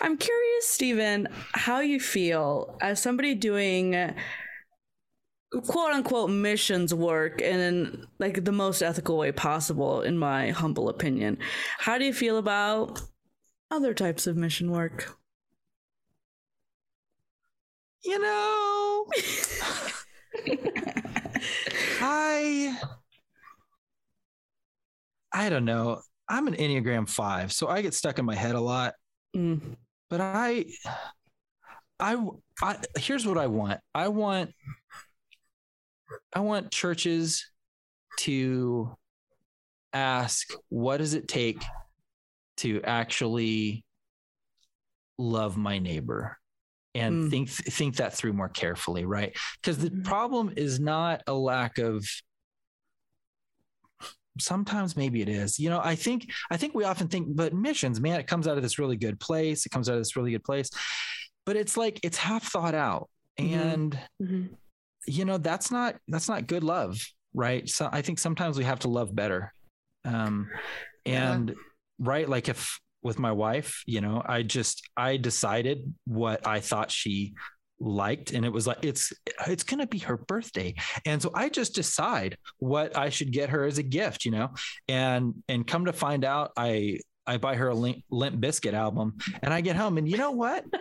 [0.00, 4.14] I'm curious, Stephen, how you feel as somebody doing
[5.66, 11.38] quote unquote missions work in like the most ethical way possible, in my humble opinion.
[11.78, 13.02] How do you feel about
[13.70, 15.14] other types of mission work?
[18.04, 19.06] You know.
[22.00, 22.78] I
[25.32, 26.00] I don't know.
[26.28, 28.94] I'm an Enneagram 5, so I get stuck in my head a lot.
[29.36, 29.76] Mm.
[30.10, 30.66] But I
[32.00, 32.16] I
[32.62, 33.80] I here's what I want.
[33.94, 34.50] I want
[36.32, 37.50] I want churches
[38.20, 38.96] to
[39.92, 41.62] ask what does it take
[42.58, 43.84] to actually
[45.18, 46.36] love my neighbor
[46.98, 47.30] and mm.
[47.30, 50.02] think think that through more carefully right because the mm-hmm.
[50.02, 52.06] problem is not a lack of
[54.40, 58.00] sometimes maybe it is you know i think i think we often think but missions
[58.00, 60.30] man it comes out of this really good place it comes out of this really
[60.30, 60.70] good place
[61.44, 63.08] but it's like it's half thought out
[63.38, 63.58] mm-hmm.
[63.58, 64.46] and mm-hmm.
[65.06, 67.00] you know that's not that's not good love
[67.34, 67.68] right?
[67.68, 69.52] So I think sometimes we have to love better.
[70.04, 70.48] Um,
[71.06, 71.54] and yeah.
[71.98, 76.90] right, like if with my wife, you know, I just I decided what I thought
[76.90, 77.34] she
[77.80, 79.12] liked and it was like it's
[79.46, 80.74] it's going to be her birthday.
[81.06, 84.50] And so i just decide what i should get her as a gift you know?
[84.88, 89.18] And and come to find out i i buy her a limp, limp bizkit album
[89.42, 90.64] and i get home and you know what?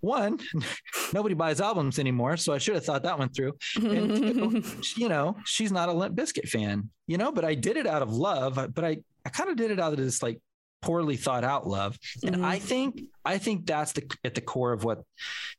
[0.00, 0.38] One
[1.14, 3.54] nobody buys albums anymore so i should have thought that one through.
[3.76, 7.32] And two, you know she's not a limp bizkit fan you know?
[7.32, 9.92] But i did it out of love but i i kind of did it out
[9.92, 10.40] of this like
[10.82, 11.98] poorly thought out love.
[12.24, 12.44] And mm-hmm.
[12.44, 15.02] i think i think that's the at the core of what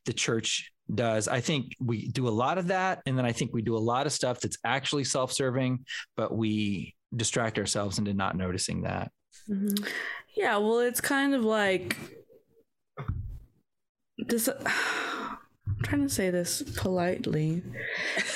[0.04, 1.28] the church does.
[1.28, 3.02] I think we do a lot of that.
[3.06, 5.84] And then i think we do a lot of stuff that's actually self-serving
[6.16, 9.10] but we distract ourselves into not noticing that.
[9.48, 9.84] Mm-hmm.
[10.36, 11.96] yeah well it's kind of like
[14.18, 17.62] this i'm trying to say this politely.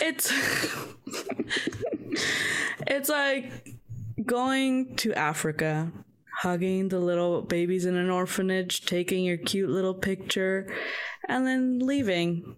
[0.01, 0.33] It's
[2.87, 3.77] it's like
[4.25, 5.93] going to africa
[6.39, 10.73] hugging the little babies in an orphanage, taking your cute little picture,
[11.29, 12.57] and then leaving.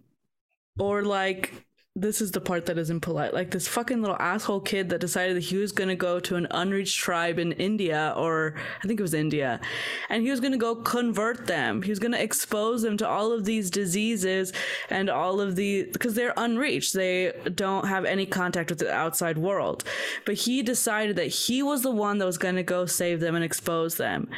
[0.78, 1.67] Or like
[2.00, 3.34] this is the part that is impolite.
[3.34, 6.36] Like this fucking little asshole kid that decided that he was going to go to
[6.36, 9.60] an unreached tribe in India, or I think it was India,
[10.08, 11.82] and he was going to go convert them.
[11.82, 14.52] He was going to expose them to all of these diseases
[14.90, 16.92] and all of the, because they're unreached.
[16.92, 19.84] They don't have any contact with the outside world.
[20.24, 23.34] But he decided that he was the one that was going to go save them
[23.34, 24.28] and expose them.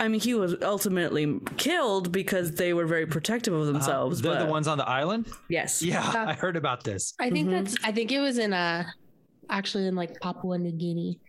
[0.00, 3.72] I mean, he was ultimately killed because they were very protective of uh-huh.
[3.72, 4.20] themselves.
[4.20, 4.46] Uh, they're but...
[4.46, 5.26] the ones on the island.
[5.48, 5.82] Yes.
[5.82, 7.14] Yeah, uh, I heard about this.
[7.20, 7.64] I think mm-hmm.
[7.64, 7.76] that's.
[7.84, 8.84] I think it was in uh
[9.50, 11.20] actually in like Papua New Guinea.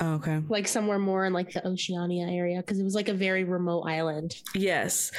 [0.00, 0.42] Oh, okay.
[0.48, 3.82] Like somewhere more in like the Oceania area because it was like a very remote
[3.82, 4.36] island.
[4.54, 5.10] Yes,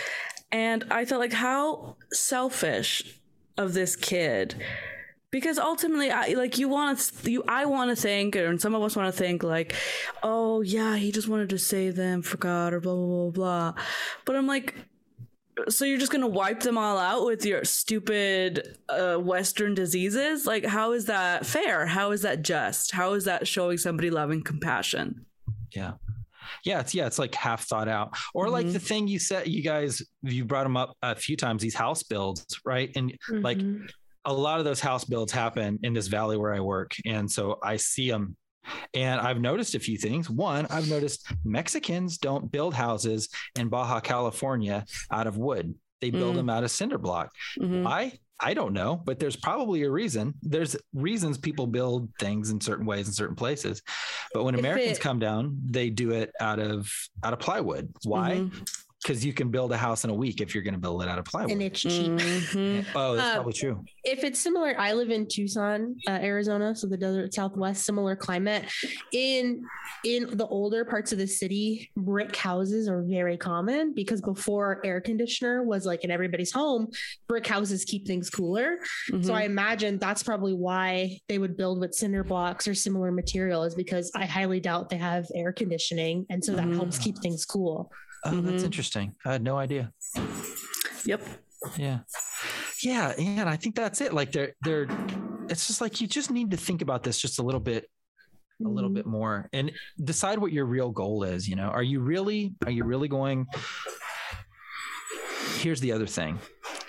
[0.51, 3.19] and I felt like how selfish
[3.58, 4.56] of this kid
[5.34, 8.84] because ultimately I like you want to you I want to think and some of
[8.84, 9.74] us want to think like
[10.22, 13.84] oh yeah he just wanted to save them for God or blah blah blah blah
[14.26, 14.76] but I'm like
[15.69, 20.46] so you're just gonna wipe them all out with your stupid uh, western diseases?
[20.46, 21.88] Like how is that fair?
[21.88, 22.91] How is that just?
[22.91, 25.26] How is that showing somebody love and compassion?
[25.72, 25.93] Yeah.
[26.63, 28.15] Yeah it's yeah it's like half thought out.
[28.36, 28.54] Or mm-hmm.
[28.54, 31.76] like the thing you said you guys you brought them up a few times these
[31.76, 32.91] house builds right?
[32.96, 33.41] And mm-hmm.
[33.41, 33.60] like
[34.26, 36.96] a lot of those house builds happen in this valley where I work.
[37.06, 38.36] And so I see them.
[38.94, 40.30] And I've noticed a few things.
[40.30, 45.76] One, I've noticed Mexicans don't build houses in Baja California out of wood.
[46.00, 46.38] They build mm.
[46.38, 47.32] them out of cinder block.
[47.60, 47.84] Mm-hmm.
[47.84, 48.14] Why?
[48.40, 50.34] I don't know, but there's probably a reason.
[50.42, 53.82] There's reasons people build things in certain ways in certain places.
[54.34, 56.92] But when if Americans it, come down, they do it out of
[57.24, 57.94] out of plywood.
[58.04, 58.38] Why?
[58.38, 58.64] Mm-hmm
[59.04, 61.10] because you can build a house in a week if you're going to build it
[61.10, 61.52] out of plywood.
[61.52, 62.12] And it's cheap.
[62.12, 62.89] Mm-hmm.
[62.98, 63.84] oh, that's uh, probably true.
[64.04, 68.66] If it's similar, I live in Tucson, uh, Arizona, so the desert Southwest, similar climate.
[69.12, 69.63] In
[70.06, 75.00] in the older parts of the city, brick houses are very common because before air
[75.00, 76.88] conditioner was like in everybody's home,
[77.28, 78.78] brick houses keep things cooler.
[79.12, 79.24] Mm-hmm.
[79.24, 83.63] So I imagine that's probably why they would build with cinder blocks or similar material,
[83.63, 86.76] is because I highly doubt they have air conditioning, and so that mm-hmm.
[86.76, 87.92] helps keep things cool.
[88.26, 88.48] Oh, mm-hmm.
[88.48, 89.16] that's interesting.
[89.26, 89.92] I had no idea.
[91.06, 91.22] Yep.
[91.78, 92.00] Yeah.
[92.82, 93.14] Yeah.
[93.18, 94.14] And I think that's it.
[94.14, 94.88] Like they're they're
[95.50, 97.90] it's just like you just need to think about this just a little bit
[98.64, 98.96] a little mm-hmm.
[98.96, 99.72] bit more and
[100.04, 103.46] decide what your real goal is you know are you really are you really going
[105.58, 106.40] here's the other thing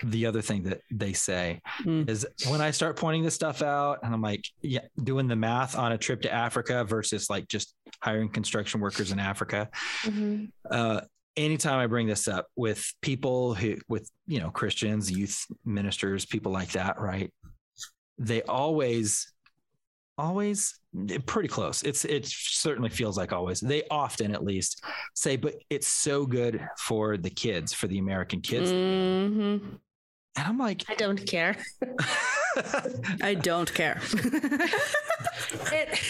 [0.04, 2.08] the other thing that they say mm.
[2.08, 5.76] is when i start pointing this stuff out and i'm like yeah doing the math
[5.76, 9.68] on a trip to africa versus like just hiring construction workers in africa
[10.02, 10.44] mm-hmm.
[10.70, 11.00] uh,
[11.36, 16.52] anytime I bring this up with people who, with, you know, Christians, youth ministers, people
[16.52, 17.32] like that, right?
[18.18, 19.32] They always,
[20.16, 20.78] always
[21.26, 21.82] pretty close.
[21.82, 23.60] It's, it certainly feels like always.
[23.60, 28.40] They often, at least, say, but it's so good for the kids, for the American
[28.40, 28.70] kids.
[28.70, 29.76] Mm-hmm.
[30.36, 31.56] And I'm like, I don't care.
[33.22, 34.00] I don't care.
[35.72, 36.00] it,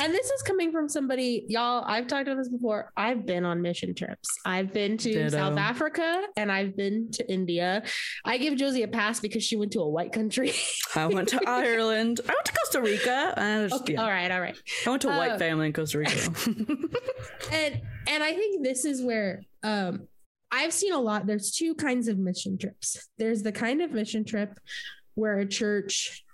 [0.00, 1.84] and this is coming from somebody, y'all.
[1.86, 2.92] I've talked about this before.
[2.96, 4.28] I've been on mission trips.
[4.44, 5.28] I've been to Ditto.
[5.30, 7.82] South Africa and I've been to India.
[8.24, 10.52] I give Josie a pass because she went to a white country.
[10.94, 12.20] I went to Ireland.
[12.28, 13.34] I went to Costa Rica.
[13.36, 14.02] Just, okay, yeah.
[14.02, 14.56] All right, all right.
[14.86, 16.12] I went to a white uh, family in Costa Rica.
[17.52, 20.08] and and I think this is where um
[20.52, 21.26] I've seen a lot.
[21.26, 23.08] There's two kinds of mission trips.
[23.18, 24.58] There's the kind of mission trip
[25.14, 26.24] where a church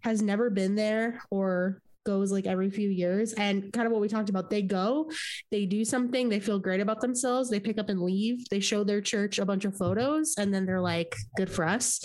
[0.00, 4.08] has never been there or goes like every few years and kind of what we
[4.08, 5.10] talked about they go
[5.50, 8.82] they do something they feel great about themselves they pick up and leave they show
[8.84, 12.00] their church a bunch of photos and then they're like good for us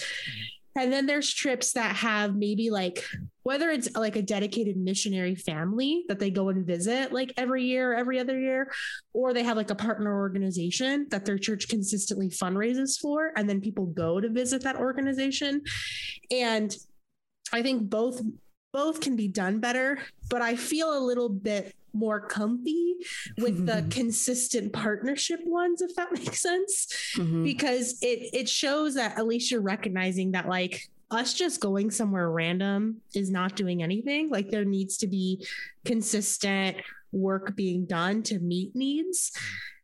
[0.77, 3.05] And then there's trips that have maybe like
[3.43, 7.93] whether it's like a dedicated missionary family that they go and visit like every year,
[7.93, 8.71] every other year,
[9.13, 13.61] or they have like a partner organization that their church consistently fundraises for, and then
[13.61, 15.61] people go to visit that organization.
[16.29, 16.75] And
[17.53, 18.21] I think both
[18.75, 19.97] both can be done better,
[20.29, 22.95] but I feel a little bit more comfy
[23.37, 27.13] with the consistent partnership ones if that makes sense.
[27.15, 27.43] Mm-hmm.
[27.43, 32.29] because it it shows that at least you're recognizing that like us just going somewhere
[32.29, 34.29] random is not doing anything.
[34.29, 35.47] Like there needs to be
[35.85, 36.75] consistent
[37.13, 39.31] work being done to meet needs.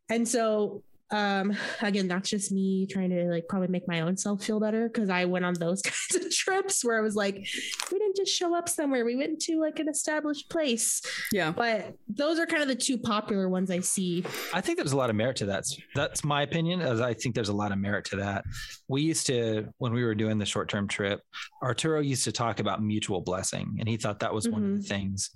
[0.10, 4.43] And so um again that's just me trying to like probably make my own self
[4.43, 7.45] feel better because i went on those kinds of trips where i was like
[7.91, 9.05] we didn't just show up somewhere.
[9.05, 11.01] We went to like an established place.
[11.32, 11.51] Yeah.
[11.51, 14.26] But those are kind of the two popular ones i see.
[14.53, 15.66] I think there's a lot of merit to that.
[15.95, 18.45] That's my opinion as i think there's a lot of merit to that.
[18.88, 21.22] We used to when we were doing the short-term trip
[21.64, 24.53] arturo used to talk about mutual blessing and he thought that was mm-hmm.
[24.53, 24.88] one of the mm-hmm.
[24.88, 25.30] things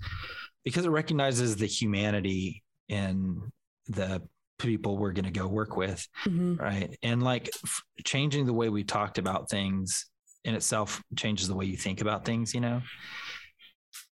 [0.63, 3.41] because it recognizes the humanity in
[3.87, 4.21] the
[4.57, 6.55] people we're going to go work with mm-hmm.
[6.55, 6.97] right?
[7.03, 10.05] And like f- changing the way we talked about things
[10.43, 12.81] in itself changes the way you think about things you know?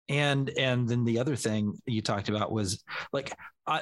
[0.09, 3.33] And and then the other thing you talked about was like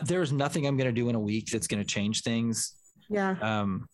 [0.04, 2.74] there's nothing i'm going to do in a week that's going to change things.
[3.10, 3.36] Yeah.
[3.42, 3.88] Um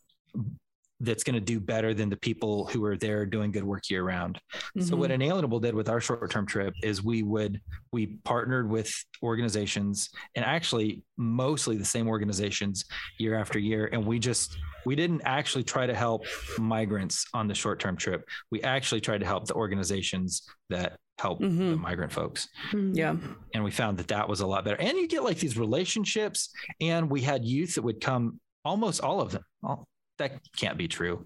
[1.02, 4.04] that's going to do better than the people who are there doing good work year
[4.04, 4.40] round.
[4.54, 4.82] Mm-hmm.
[4.82, 5.22] So what mm-hmm.
[5.22, 7.60] Inalienable did with our short-term trip is we would
[7.92, 8.94] we partnered with
[9.24, 12.86] organizations and actually mostly the same organizations
[13.18, 16.26] year after year and we just we didn't actually try to help
[16.58, 18.28] migrants on the short-term trip.
[18.52, 21.72] We actually tried to help the organizations that help mm-hmm.
[21.72, 22.48] the migrant folks.
[22.72, 22.94] Mm-hmm.
[22.96, 23.16] Yeah.
[23.54, 24.82] And we found that that was a lot better.
[24.82, 29.22] And you get like these relationships and we had youth that would come almost all
[29.22, 29.88] of them all,
[30.22, 31.26] that can't be true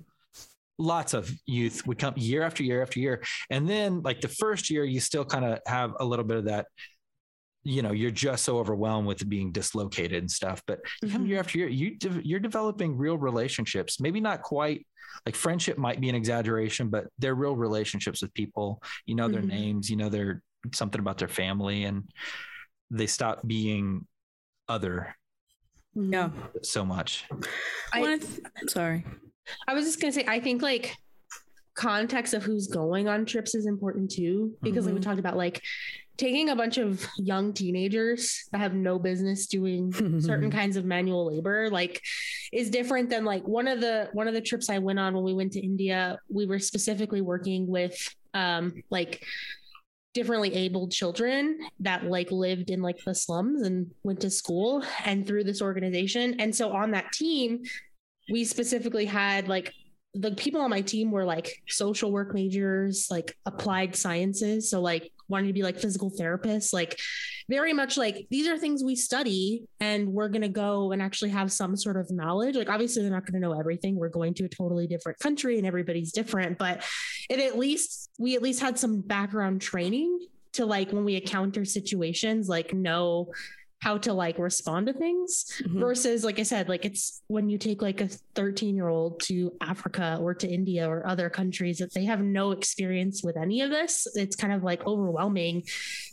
[0.77, 4.69] lots of youth would come year after year after year and then like the first
[4.69, 6.67] year you still kind of have a little bit of that
[7.63, 11.11] you know you're just so overwhelmed with being dislocated and stuff but mm-hmm.
[11.11, 14.85] come year after year you de- you're developing real relationships maybe not quite
[15.25, 19.41] like friendship might be an exaggeration but they're real relationships with people you know their
[19.41, 19.49] mm-hmm.
[19.49, 20.41] names you know their
[20.73, 22.03] something about their family and
[22.91, 24.05] they stop being
[24.67, 25.15] other
[25.95, 26.29] yeah.
[26.61, 27.25] So much.
[27.93, 28.21] I, th-
[28.67, 29.05] sorry.
[29.67, 30.95] I was just gonna say, I think like
[31.75, 34.87] context of who's going on trips is important too, because mm-hmm.
[34.87, 35.09] like we mm-hmm.
[35.09, 35.61] talked about like
[36.17, 39.91] taking a bunch of young teenagers that have no business doing
[40.21, 42.01] certain kinds of manual labor like
[42.53, 45.23] is different than like one of the one of the trips I went on when
[45.23, 47.97] we went to India we were specifically working with
[48.33, 49.25] um like
[50.15, 55.27] differently abled children that like lived in like the slums and went to school and
[55.27, 56.39] through this organization.
[56.39, 57.61] And so on that team
[58.29, 59.73] we specifically had like
[60.15, 64.69] the people on my team were like social work majors like applied sciences.
[64.69, 66.99] So like wanting to be like physical therapists like
[67.49, 71.31] very much like these are things we study and we're going to go and actually
[71.31, 72.55] have some sort of knowledge.
[72.55, 73.95] Like obviously they're not going to know everything.
[73.95, 76.57] We're going to a totally different country and everybody's different.
[76.57, 76.83] But
[77.29, 81.65] it at least we at least had some background training to like when we encounter
[81.65, 83.31] situations like know
[83.81, 85.79] how to like respond to things mm-hmm.
[85.79, 89.51] versus like i said like it's when you take like a 13 year old to
[89.61, 93.69] africa or to india or other countries that they have no experience with any of
[93.69, 95.63] this it's kind of like overwhelming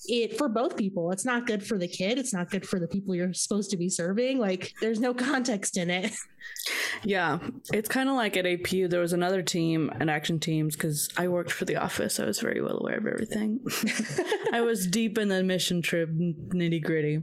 [0.06, 2.88] it for both people it's not good for the kid it's not good for the
[2.88, 6.12] people you're supposed to be serving like there's no context in it
[7.04, 7.38] Yeah,
[7.72, 8.88] it's kind of like at APU.
[8.88, 12.20] There was another team and action teams because I worked for the office.
[12.20, 13.60] I was very well aware of everything.
[14.52, 17.22] I was deep in the mission trip nitty gritty.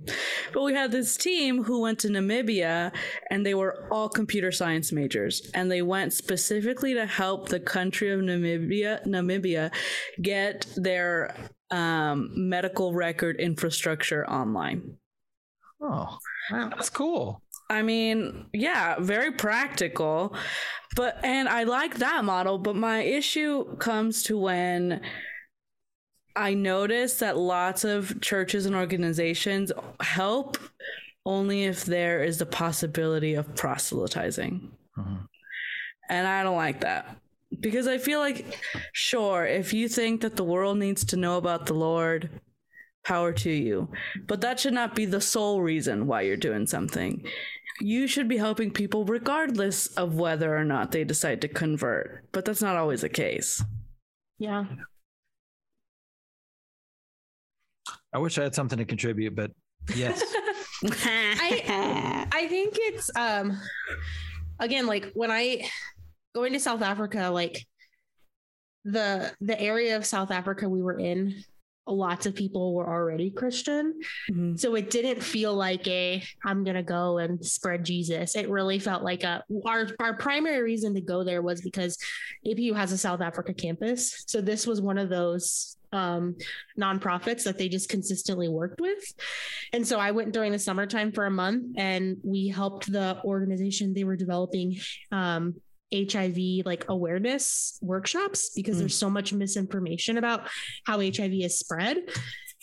[0.53, 2.93] But we had this team who went to Namibia
[3.29, 5.49] and they were all computer science majors.
[5.53, 9.71] And they went specifically to help the country of Namibia, Namibia
[10.21, 11.35] get their
[11.71, 14.97] um, medical record infrastructure online.
[15.81, 16.17] Oh,
[16.51, 16.69] wow.
[16.69, 17.41] that's cool.
[17.69, 20.35] I mean, yeah, very practical.
[20.95, 25.01] But and I like that model, but my issue comes to when
[26.35, 29.71] I notice that lots of churches and organizations
[30.01, 30.57] help
[31.25, 34.71] only if there is the possibility of proselytizing.
[34.97, 35.15] Mm-hmm.
[36.09, 37.17] And I don't like that.
[37.59, 38.59] Because I feel like,
[38.93, 42.29] sure, if you think that the world needs to know about the Lord,
[43.03, 43.89] power to you.
[44.27, 47.25] But that should not be the sole reason why you're doing something
[47.79, 52.23] you should be helping people regardless of whether or not they decide to convert.
[52.31, 53.63] But that's not always the case.
[54.37, 54.65] Yeah.
[58.13, 59.51] I wish I had something to contribute, but
[59.95, 60.23] yes.
[60.83, 63.59] I I think it's um
[64.59, 65.69] again like when I
[66.33, 67.65] going to South Africa like
[68.85, 71.43] the the area of South Africa we were in,
[71.85, 73.99] lots of people were already Christian.
[74.31, 74.55] Mm-hmm.
[74.55, 78.35] So it didn't feel like a I'm gonna go and spread Jesus.
[78.35, 81.97] It really felt like a our our primary reason to go there was because
[82.45, 84.23] APU has a South Africa campus.
[84.27, 86.35] So this was one of those um,
[86.79, 89.03] nonprofits that they just consistently worked with.
[89.73, 93.93] And so I went during the summertime for a month and we helped the organization.
[93.93, 94.77] They were developing
[95.11, 95.55] um,
[95.93, 98.79] HIV like awareness workshops because mm.
[98.79, 100.47] there's so much misinformation about
[100.85, 101.97] how HIV is spread.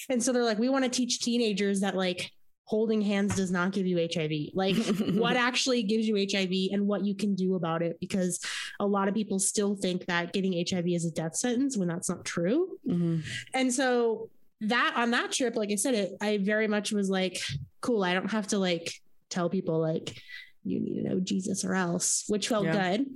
[0.09, 2.31] And so they're like, we want to teach teenagers that like
[2.67, 4.51] holding hands does not give you HIV.
[4.53, 4.77] Like
[5.15, 8.41] what actually gives you HIV and what you can do about it because
[8.81, 12.09] a lot of people still think that getting HIV is a death sentence when that's
[12.09, 12.79] not true.
[12.87, 13.21] Mm-hmm.
[13.55, 14.31] And so
[14.63, 17.39] that on that trip, like I said, it I very much was like,
[17.81, 18.93] cool, I don't have to like
[19.31, 20.21] tell people like
[20.65, 22.73] you need to know Jesus or else, which felt yeah.
[22.97, 23.07] good.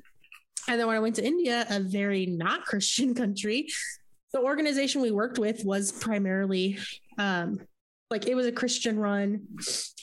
[0.69, 3.69] And then when I went to India, a very not Christian country,
[4.33, 6.79] the organization we worked with was primarily
[7.19, 7.59] um,
[8.11, 9.47] like it was a Christian run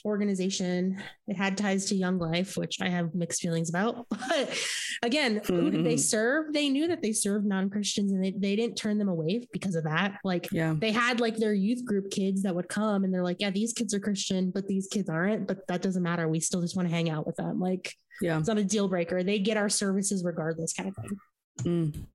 [0.04, 1.02] organization.
[1.26, 4.06] It had ties to Young Life, which I have mixed feelings about.
[4.28, 4.58] But
[5.02, 5.98] again, who did they mm-hmm.
[5.98, 6.52] serve?
[6.52, 9.84] They knew that they served non-Christians and they, they didn't turn them away because of
[9.84, 10.18] that.
[10.24, 10.74] Like yeah.
[10.76, 13.72] they had like their youth group kids that would come and they're like, yeah, these
[13.72, 15.46] kids are Christian, but these kids aren't.
[15.46, 16.28] But that doesn't matter.
[16.28, 17.60] We still just want to hang out with them.
[17.60, 19.22] Like yeah, it's not a deal breaker.
[19.22, 21.18] They get our services regardless, kind of thing.
[21.64, 22.06] Mm.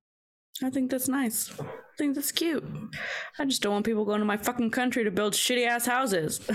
[0.61, 1.51] I think that's nice.
[1.59, 2.63] I think that's cute.
[3.39, 6.41] I just don't want people going to my fucking country to build shitty ass houses.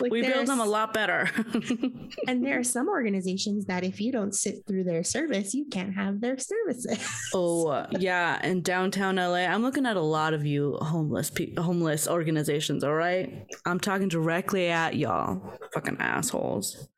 [0.00, 1.30] Like we build them a lot better.
[2.26, 5.94] and there are some organizations that if you don't sit through their service, you can't
[5.94, 6.98] have their services.
[7.34, 12.08] oh yeah, in downtown LA, I'm looking at a lot of you homeless pe- homeless
[12.08, 12.82] organizations.
[12.82, 15.40] All right, I'm talking directly at y'all,
[15.72, 16.88] fucking assholes.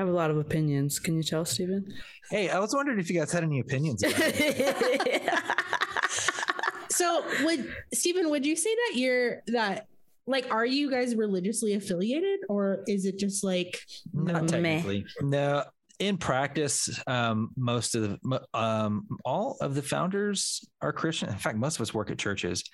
[0.00, 0.98] I have a lot of opinions.
[0.98, 1.92] Can you tell, Stephen?
[2.30, 4.02] Hey, I was wondering if you guys had any opinions.
[6.88, 9.88] so, would Stephen, would you say that you're that
[10.26, 13.78] like are you guys religiously affiliated or is it just like
[14.14, 15.04] not technically?
[15.20, 15.64] No,
[15.98, 21.28] in practice, um, most of the um, all of the founders are Christian.
[21.28, 22.64] In fact, most of us work at churches,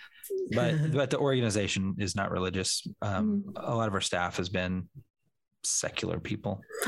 [0.53, 2.87] but but the organization is not religious.
[3.03, 3.53] Um, mm.
[3.57, 4.89] A lot of our staff has been
[5.67, 6.63] secular people.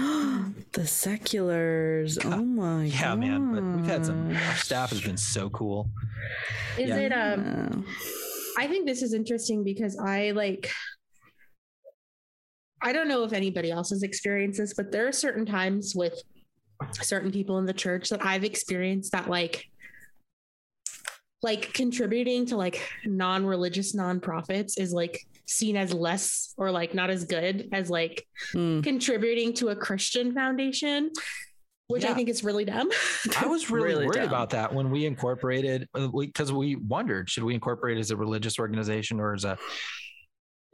[0.73, 2.19] the seculars.
[2.25, 2.95] Oh my god.
[2.95, 3.19] yeah, God.
[3.19, 3.55] man.
[3.55, 5.91] But we've had some our staff has been so cool.
[6.79, 6.97] Is yeah.
[6.97, 7.85] it um
[8.57, 10.71] I think this is interesting because I like
[12.81, 16.23] I don't know if anybody else has experienced this, but there are certain times with
[16.93, 19.65] certain people in the church that I've experienced that like
[21.43, 27.25] like contributing to like non-religious nonprofits is like seen as less or like not as
[27.25, 28.83] good as like mm.
[28.85, 31.11] contributing to a Christian foundation
[31.89, 32.11] which yeah.
[32.11, 32.91] I think is really dumb.
[33.41, 34.29] I was really, really worried dumb.
[34.29, 38.17] about that when we incorporated because uh, we, we, wondered should we incorporate as a
[38.17, 39.57] religious organization or as a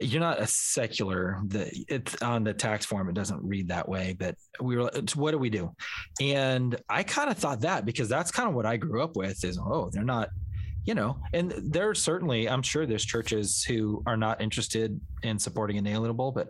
[0.01, 4.13] you're not a secular the it's on the tax form it doesn't read that way
[4.19, 5.71] but we were what do we do
[6.19, 9.41] and i kind of thought that because that's kind of what i grew up with
[9.45, 10.27] is oh they're not
[10.85, 15.39] you know, and there are certainly, I'm sure there's churches who are not interested in
[15.39, 16.49] supporting inalienable, but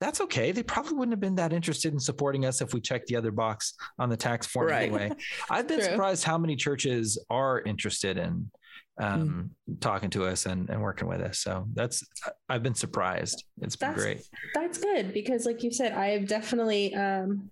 [0.00, 0.50] that's okay.
[0.52, 3.30] They probably wouldn't have been that interested in supporting us if we checked the other
[3.30, 4.82] box on the tax form right.
[4.82, 5.12] anyway.
[5.50, 5.88] I've been True.
[5.88, 8.50] surprised how many churches are interested in
[8.98, 9.80] um, mm.
[9.80, 11.38] talking to us and, and working with us.
[11.38, 12.04] So that's
[12.48, 13.44] I've been surprised.
[13.62, 14.28] It's been that's, great.
[14.54, 17.50] That's good because, like you said, I have definitely, um,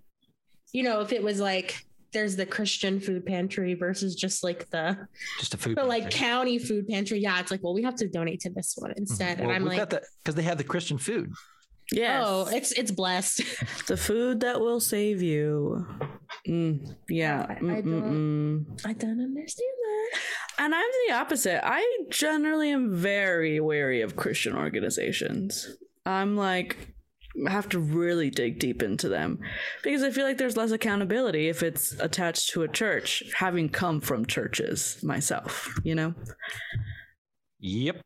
[0.72, 5.08] you know, if it was like there's the Christian food pantry versus just like the
[5.38, 7.18] just a food the like county food pantry.
[7.18, 9.38] Yeah, it's like, well, we have to donate to this one instead.
[9.38, 9.46] Mm-hmm.
[9.46, 11.32] Well, and I'm like, because they have the Christian food.
[11.90, 12.22] Yeah.
[12.24, 13.42] Oh, it's it's blessed.
[13.86, 15.86] the food that will save you.
[16.46, 17.46] Mm, yeah.
[17.48, 18.66] I, I, don't.
[18.84, 20.18] I don't understand that.
[20.58, 21.60] And I'm the opposite.
[21.66, 25.76] I generally am very wary of Christian organizations.
[26.04, 26.91] I'm like,
[27.47, 29.39] have to really dig deep into them
[29.83, 34.01] because I feel like there's less accountability if it's attached to a church, having come
[34.01, 36.14] from churches myself, you know?
[37.61, 38.01] Yep.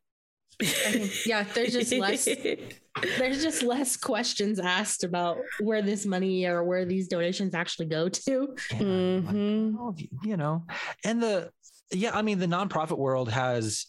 [1.26, 2.24] yeah, there's just less
[3.18, 8.08] there's just less questions asked about where this money or where these donations actually go
[8.08, 8.56] to.
[8.70, 9.92] Yeah, mm-hmm.
[10.22, 10.64] You know,
[11.04, 11.50] and the
[11.90, 13.86] yeah, I mean the nonprofit world has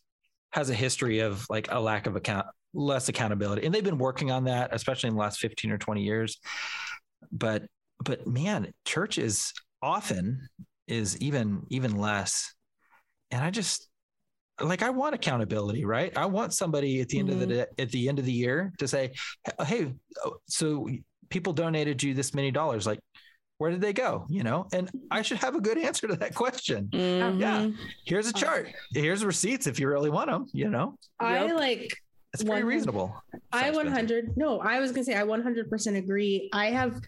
[0.52, 2.48] has a history of like a lack of account
[2.78, 6.04] less accountability and they've been working on that especially in the last 15 or 20
[6.04, 6.40] years
[7.32, 7.64] but
[8.04, 9.52] but man church is
[9.82, 10.48] often
[10.88, 12.54] is even even less
[13.32, 13.90] and i just
[14.62, 17.42] like i want accountability right i want somebody at the end mm-hmm.
[17.42, 17.64] of the mm-hmm.
[17.64, 19.12] day, at the end of the year to say
[19.66, 19.92] hey
[20.48, 20.88] so
[21.30, 23.00] people donated you this many dollars like
[23.58, 24.26] where did they go?
[24.30, 26.90] You know, and I should have a good answer to that question.
[26.94, 27.40] Mm-hmm.
[27.40, 27.70] Yeah.
[28.06, 28.70] Here's a chart.
[28.94, 30.96] Here's receipts if you really want them, you know?
[31.20, 31.56] I yep.
[31.56, 31.92] like
[32.42, 33.24] it's pretty reasonable.
[33.52, 36.50] I 100 no, I was gonna say I 100% agree.
[36.54, 37.02] I have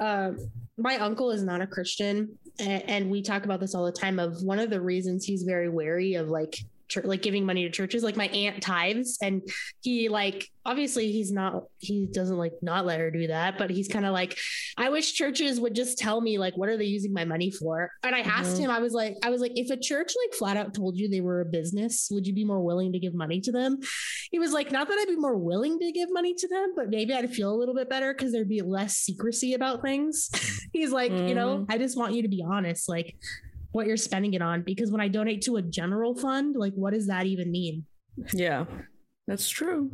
[0.00, 0.32] uh,
[0.76, 4.18] my uncle is not a Christian, and, and we talk about this all the time.
[4.18, 6.58] Of one of the reasons he's very wary of like
[6.88, 8.02] church, like giving money to churches.
[8.02, 9.42] Like my aunt tithes, and
[9.80, 13.88] he like obviously he's not he doesn't like not let her do that, but he's
[13.88, 14.36] kind of like,
[14.76, 17.90] I wish churches would just tell me like what are they using my money for.
[18.02, 18.64] And I asked mm-hmm.
[18.64, 21.08] him, I was like, I was like, if a church like flat out told you
[21.08, 23.78] they were a business, would you be more willing to give money to them?
[24.30, 26.90] He was like, not that I'd be more willing to give money to them, but
[26.90, 30.30] maybe I'd feel a little bit better because there'd be less secrecy about things.
[30.72, 31.28] he's like, mm-hmm.
[31.28, 31.72] you know, mm-hmm.
[31.72, 32.88] I just want you to be honest.
[32.88, 33.16] Like
[33.72, 36.92] what you're spending it on because when I donate to a general fund, like what
[36.92, 37.86] does that even mean?
[38.32, 38.64] Yeah.
[39.26, 39.90] That's true.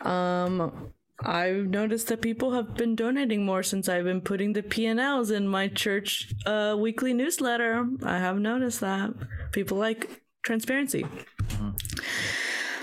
[0.00, 0.92] Um
[1.24, 5.48] I've noticed that people have been donating more since I've been putting the P&Ls in
[5.48, 7.88] my church uh, weekly newsletter.
[8.02, 9.14] I have noticed that.
[9.52, 11.04] People like transparency.
[11.04, 11.70] Mm-hmm.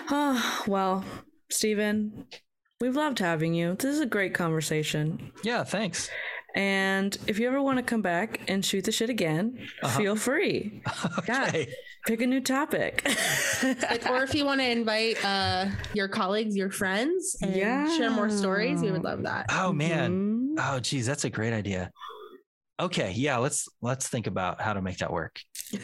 [0.09, 1.05] Oh, well,
[1.49, 2.25] Stephen,
[2.81, 3.75] we've loved having you.
[3.75, 5.31] This is a great conversation.
[5.43, 6.09] Yeah, thanks.
[6.55, 9.97] And if you ever want to come back and shoot the shit again, uh-huh.
[9.97, 10.81] feel free.
[11.19, 11.67] okay.
[11.67, 11.75] Yeah.
[12.05, 13.07] Pick a new topic.
[13.63, 17.97] like, or if you want to invite uh, your colleagues, your friends, and yeah.
[17.97, 19.45] share more stories, we would love that.
[19.49, 20.11] Oh man.
[20.11, 20.55] Mm-hmm.
[20.59, 21.91] Oh geez, that's a great idea.
[22.79, 25.39] Okay, yeah, let's let's think about how to make that work.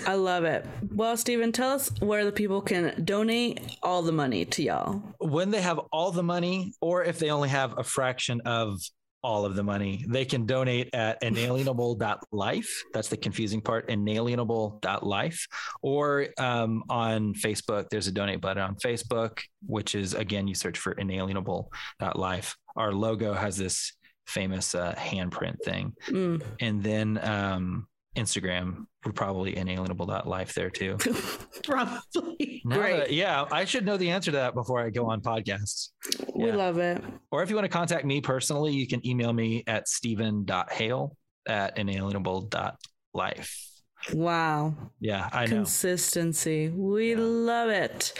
[0.05, 0.65] I love it.
[0.91, 5.01] Well, Stephen, tell us where the people can donate all the money to y'all.
[5.19, 8.81] When they have all the money, or if they only have a fraction of
[9.23, 10.05] all of the money.
[10.07, 12.83] They can donate at inalienable.life.
[12.93, 15.47] That's the confusing part, inalienable.life.
[15.81, 20.77] Or um, on Facebook, there's a donate button on Facebook, which is, again, you search
[20.77, 22.57] for inalienable.life.
[22.75, 23.93] Our logo has this
[24.27, 25.93] famous uh, handprint thing.
[26.07, 26.41] Mm.
[26.59, 27.87] And then um,
[28.19, 30.97] Instagram would probably inalienable.life there too.
[31.63, 32.61] probably.
[32.67, 33.11] Great.
[33.11, 35.89] yeah, I should know the answer to that before I go on podcasts.
[36.35, 36.55] We yeah.
[36.55, 37.03] love it.
[37.31, 41.15] Or if you want to contact me personally, you can email me at stephen.hale
[41.47, 43.68] at inalienable.life.
[44.13, 44.73] Wow.
[44.99, 45.57] Yeah, I know.
[45.57, 46.69] Consistency.
[46.69, 47.17] We yeah.
[47.19, 48.13] love it.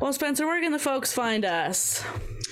[0.00, 2.04] Well, Spencer, where can the folks find us?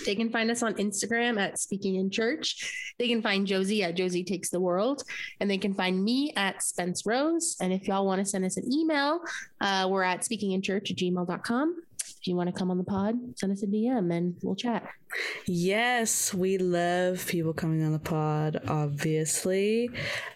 [0.04, 2.94] They can find us on Instagram at Speaking in Church.
[2.98, 5.02] They can find Josie at Josie Takes the World.
[5.40, 7.56] And they can find me at Spence Rose.
[7.60, 9.20] And if y'all want to send us an email,
[9.60, 11.82] uh, we're at speakinginchurch at gmail.com.
[12.26, 14.84] If you want to come on the pod, send us a DM and we'll chat.
[15.46, 19.90] Yes, we love people coming on the pod, obviously.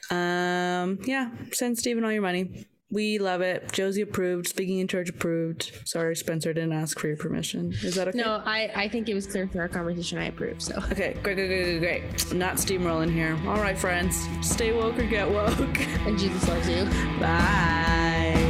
[0.09, 2.69] Um, yeah, send Stephen all your money.
[2.93, 3.73] We love it.
[3.73, 4.47] Josie approved.
[4.47, 5.73] Speaking in church approved.
[5.85, 7.73] Sorry, Spencer didn't ask for your permission.
[7.83, 8.19] Is that okay?
[8.19, 10.17] No, I, I think it was clear through our conversation.
[10.19, 10.63] I approve.
[10.63, 12.35] So okay, great, great, great, great, great.
[12.35, 13.37] Not steamrolling here.
[13.49, 15.81] All right, friends, stay woke or get woke.
[16.07, 16.85] And Jesus loves you.
[17.19, 18.50] Bye.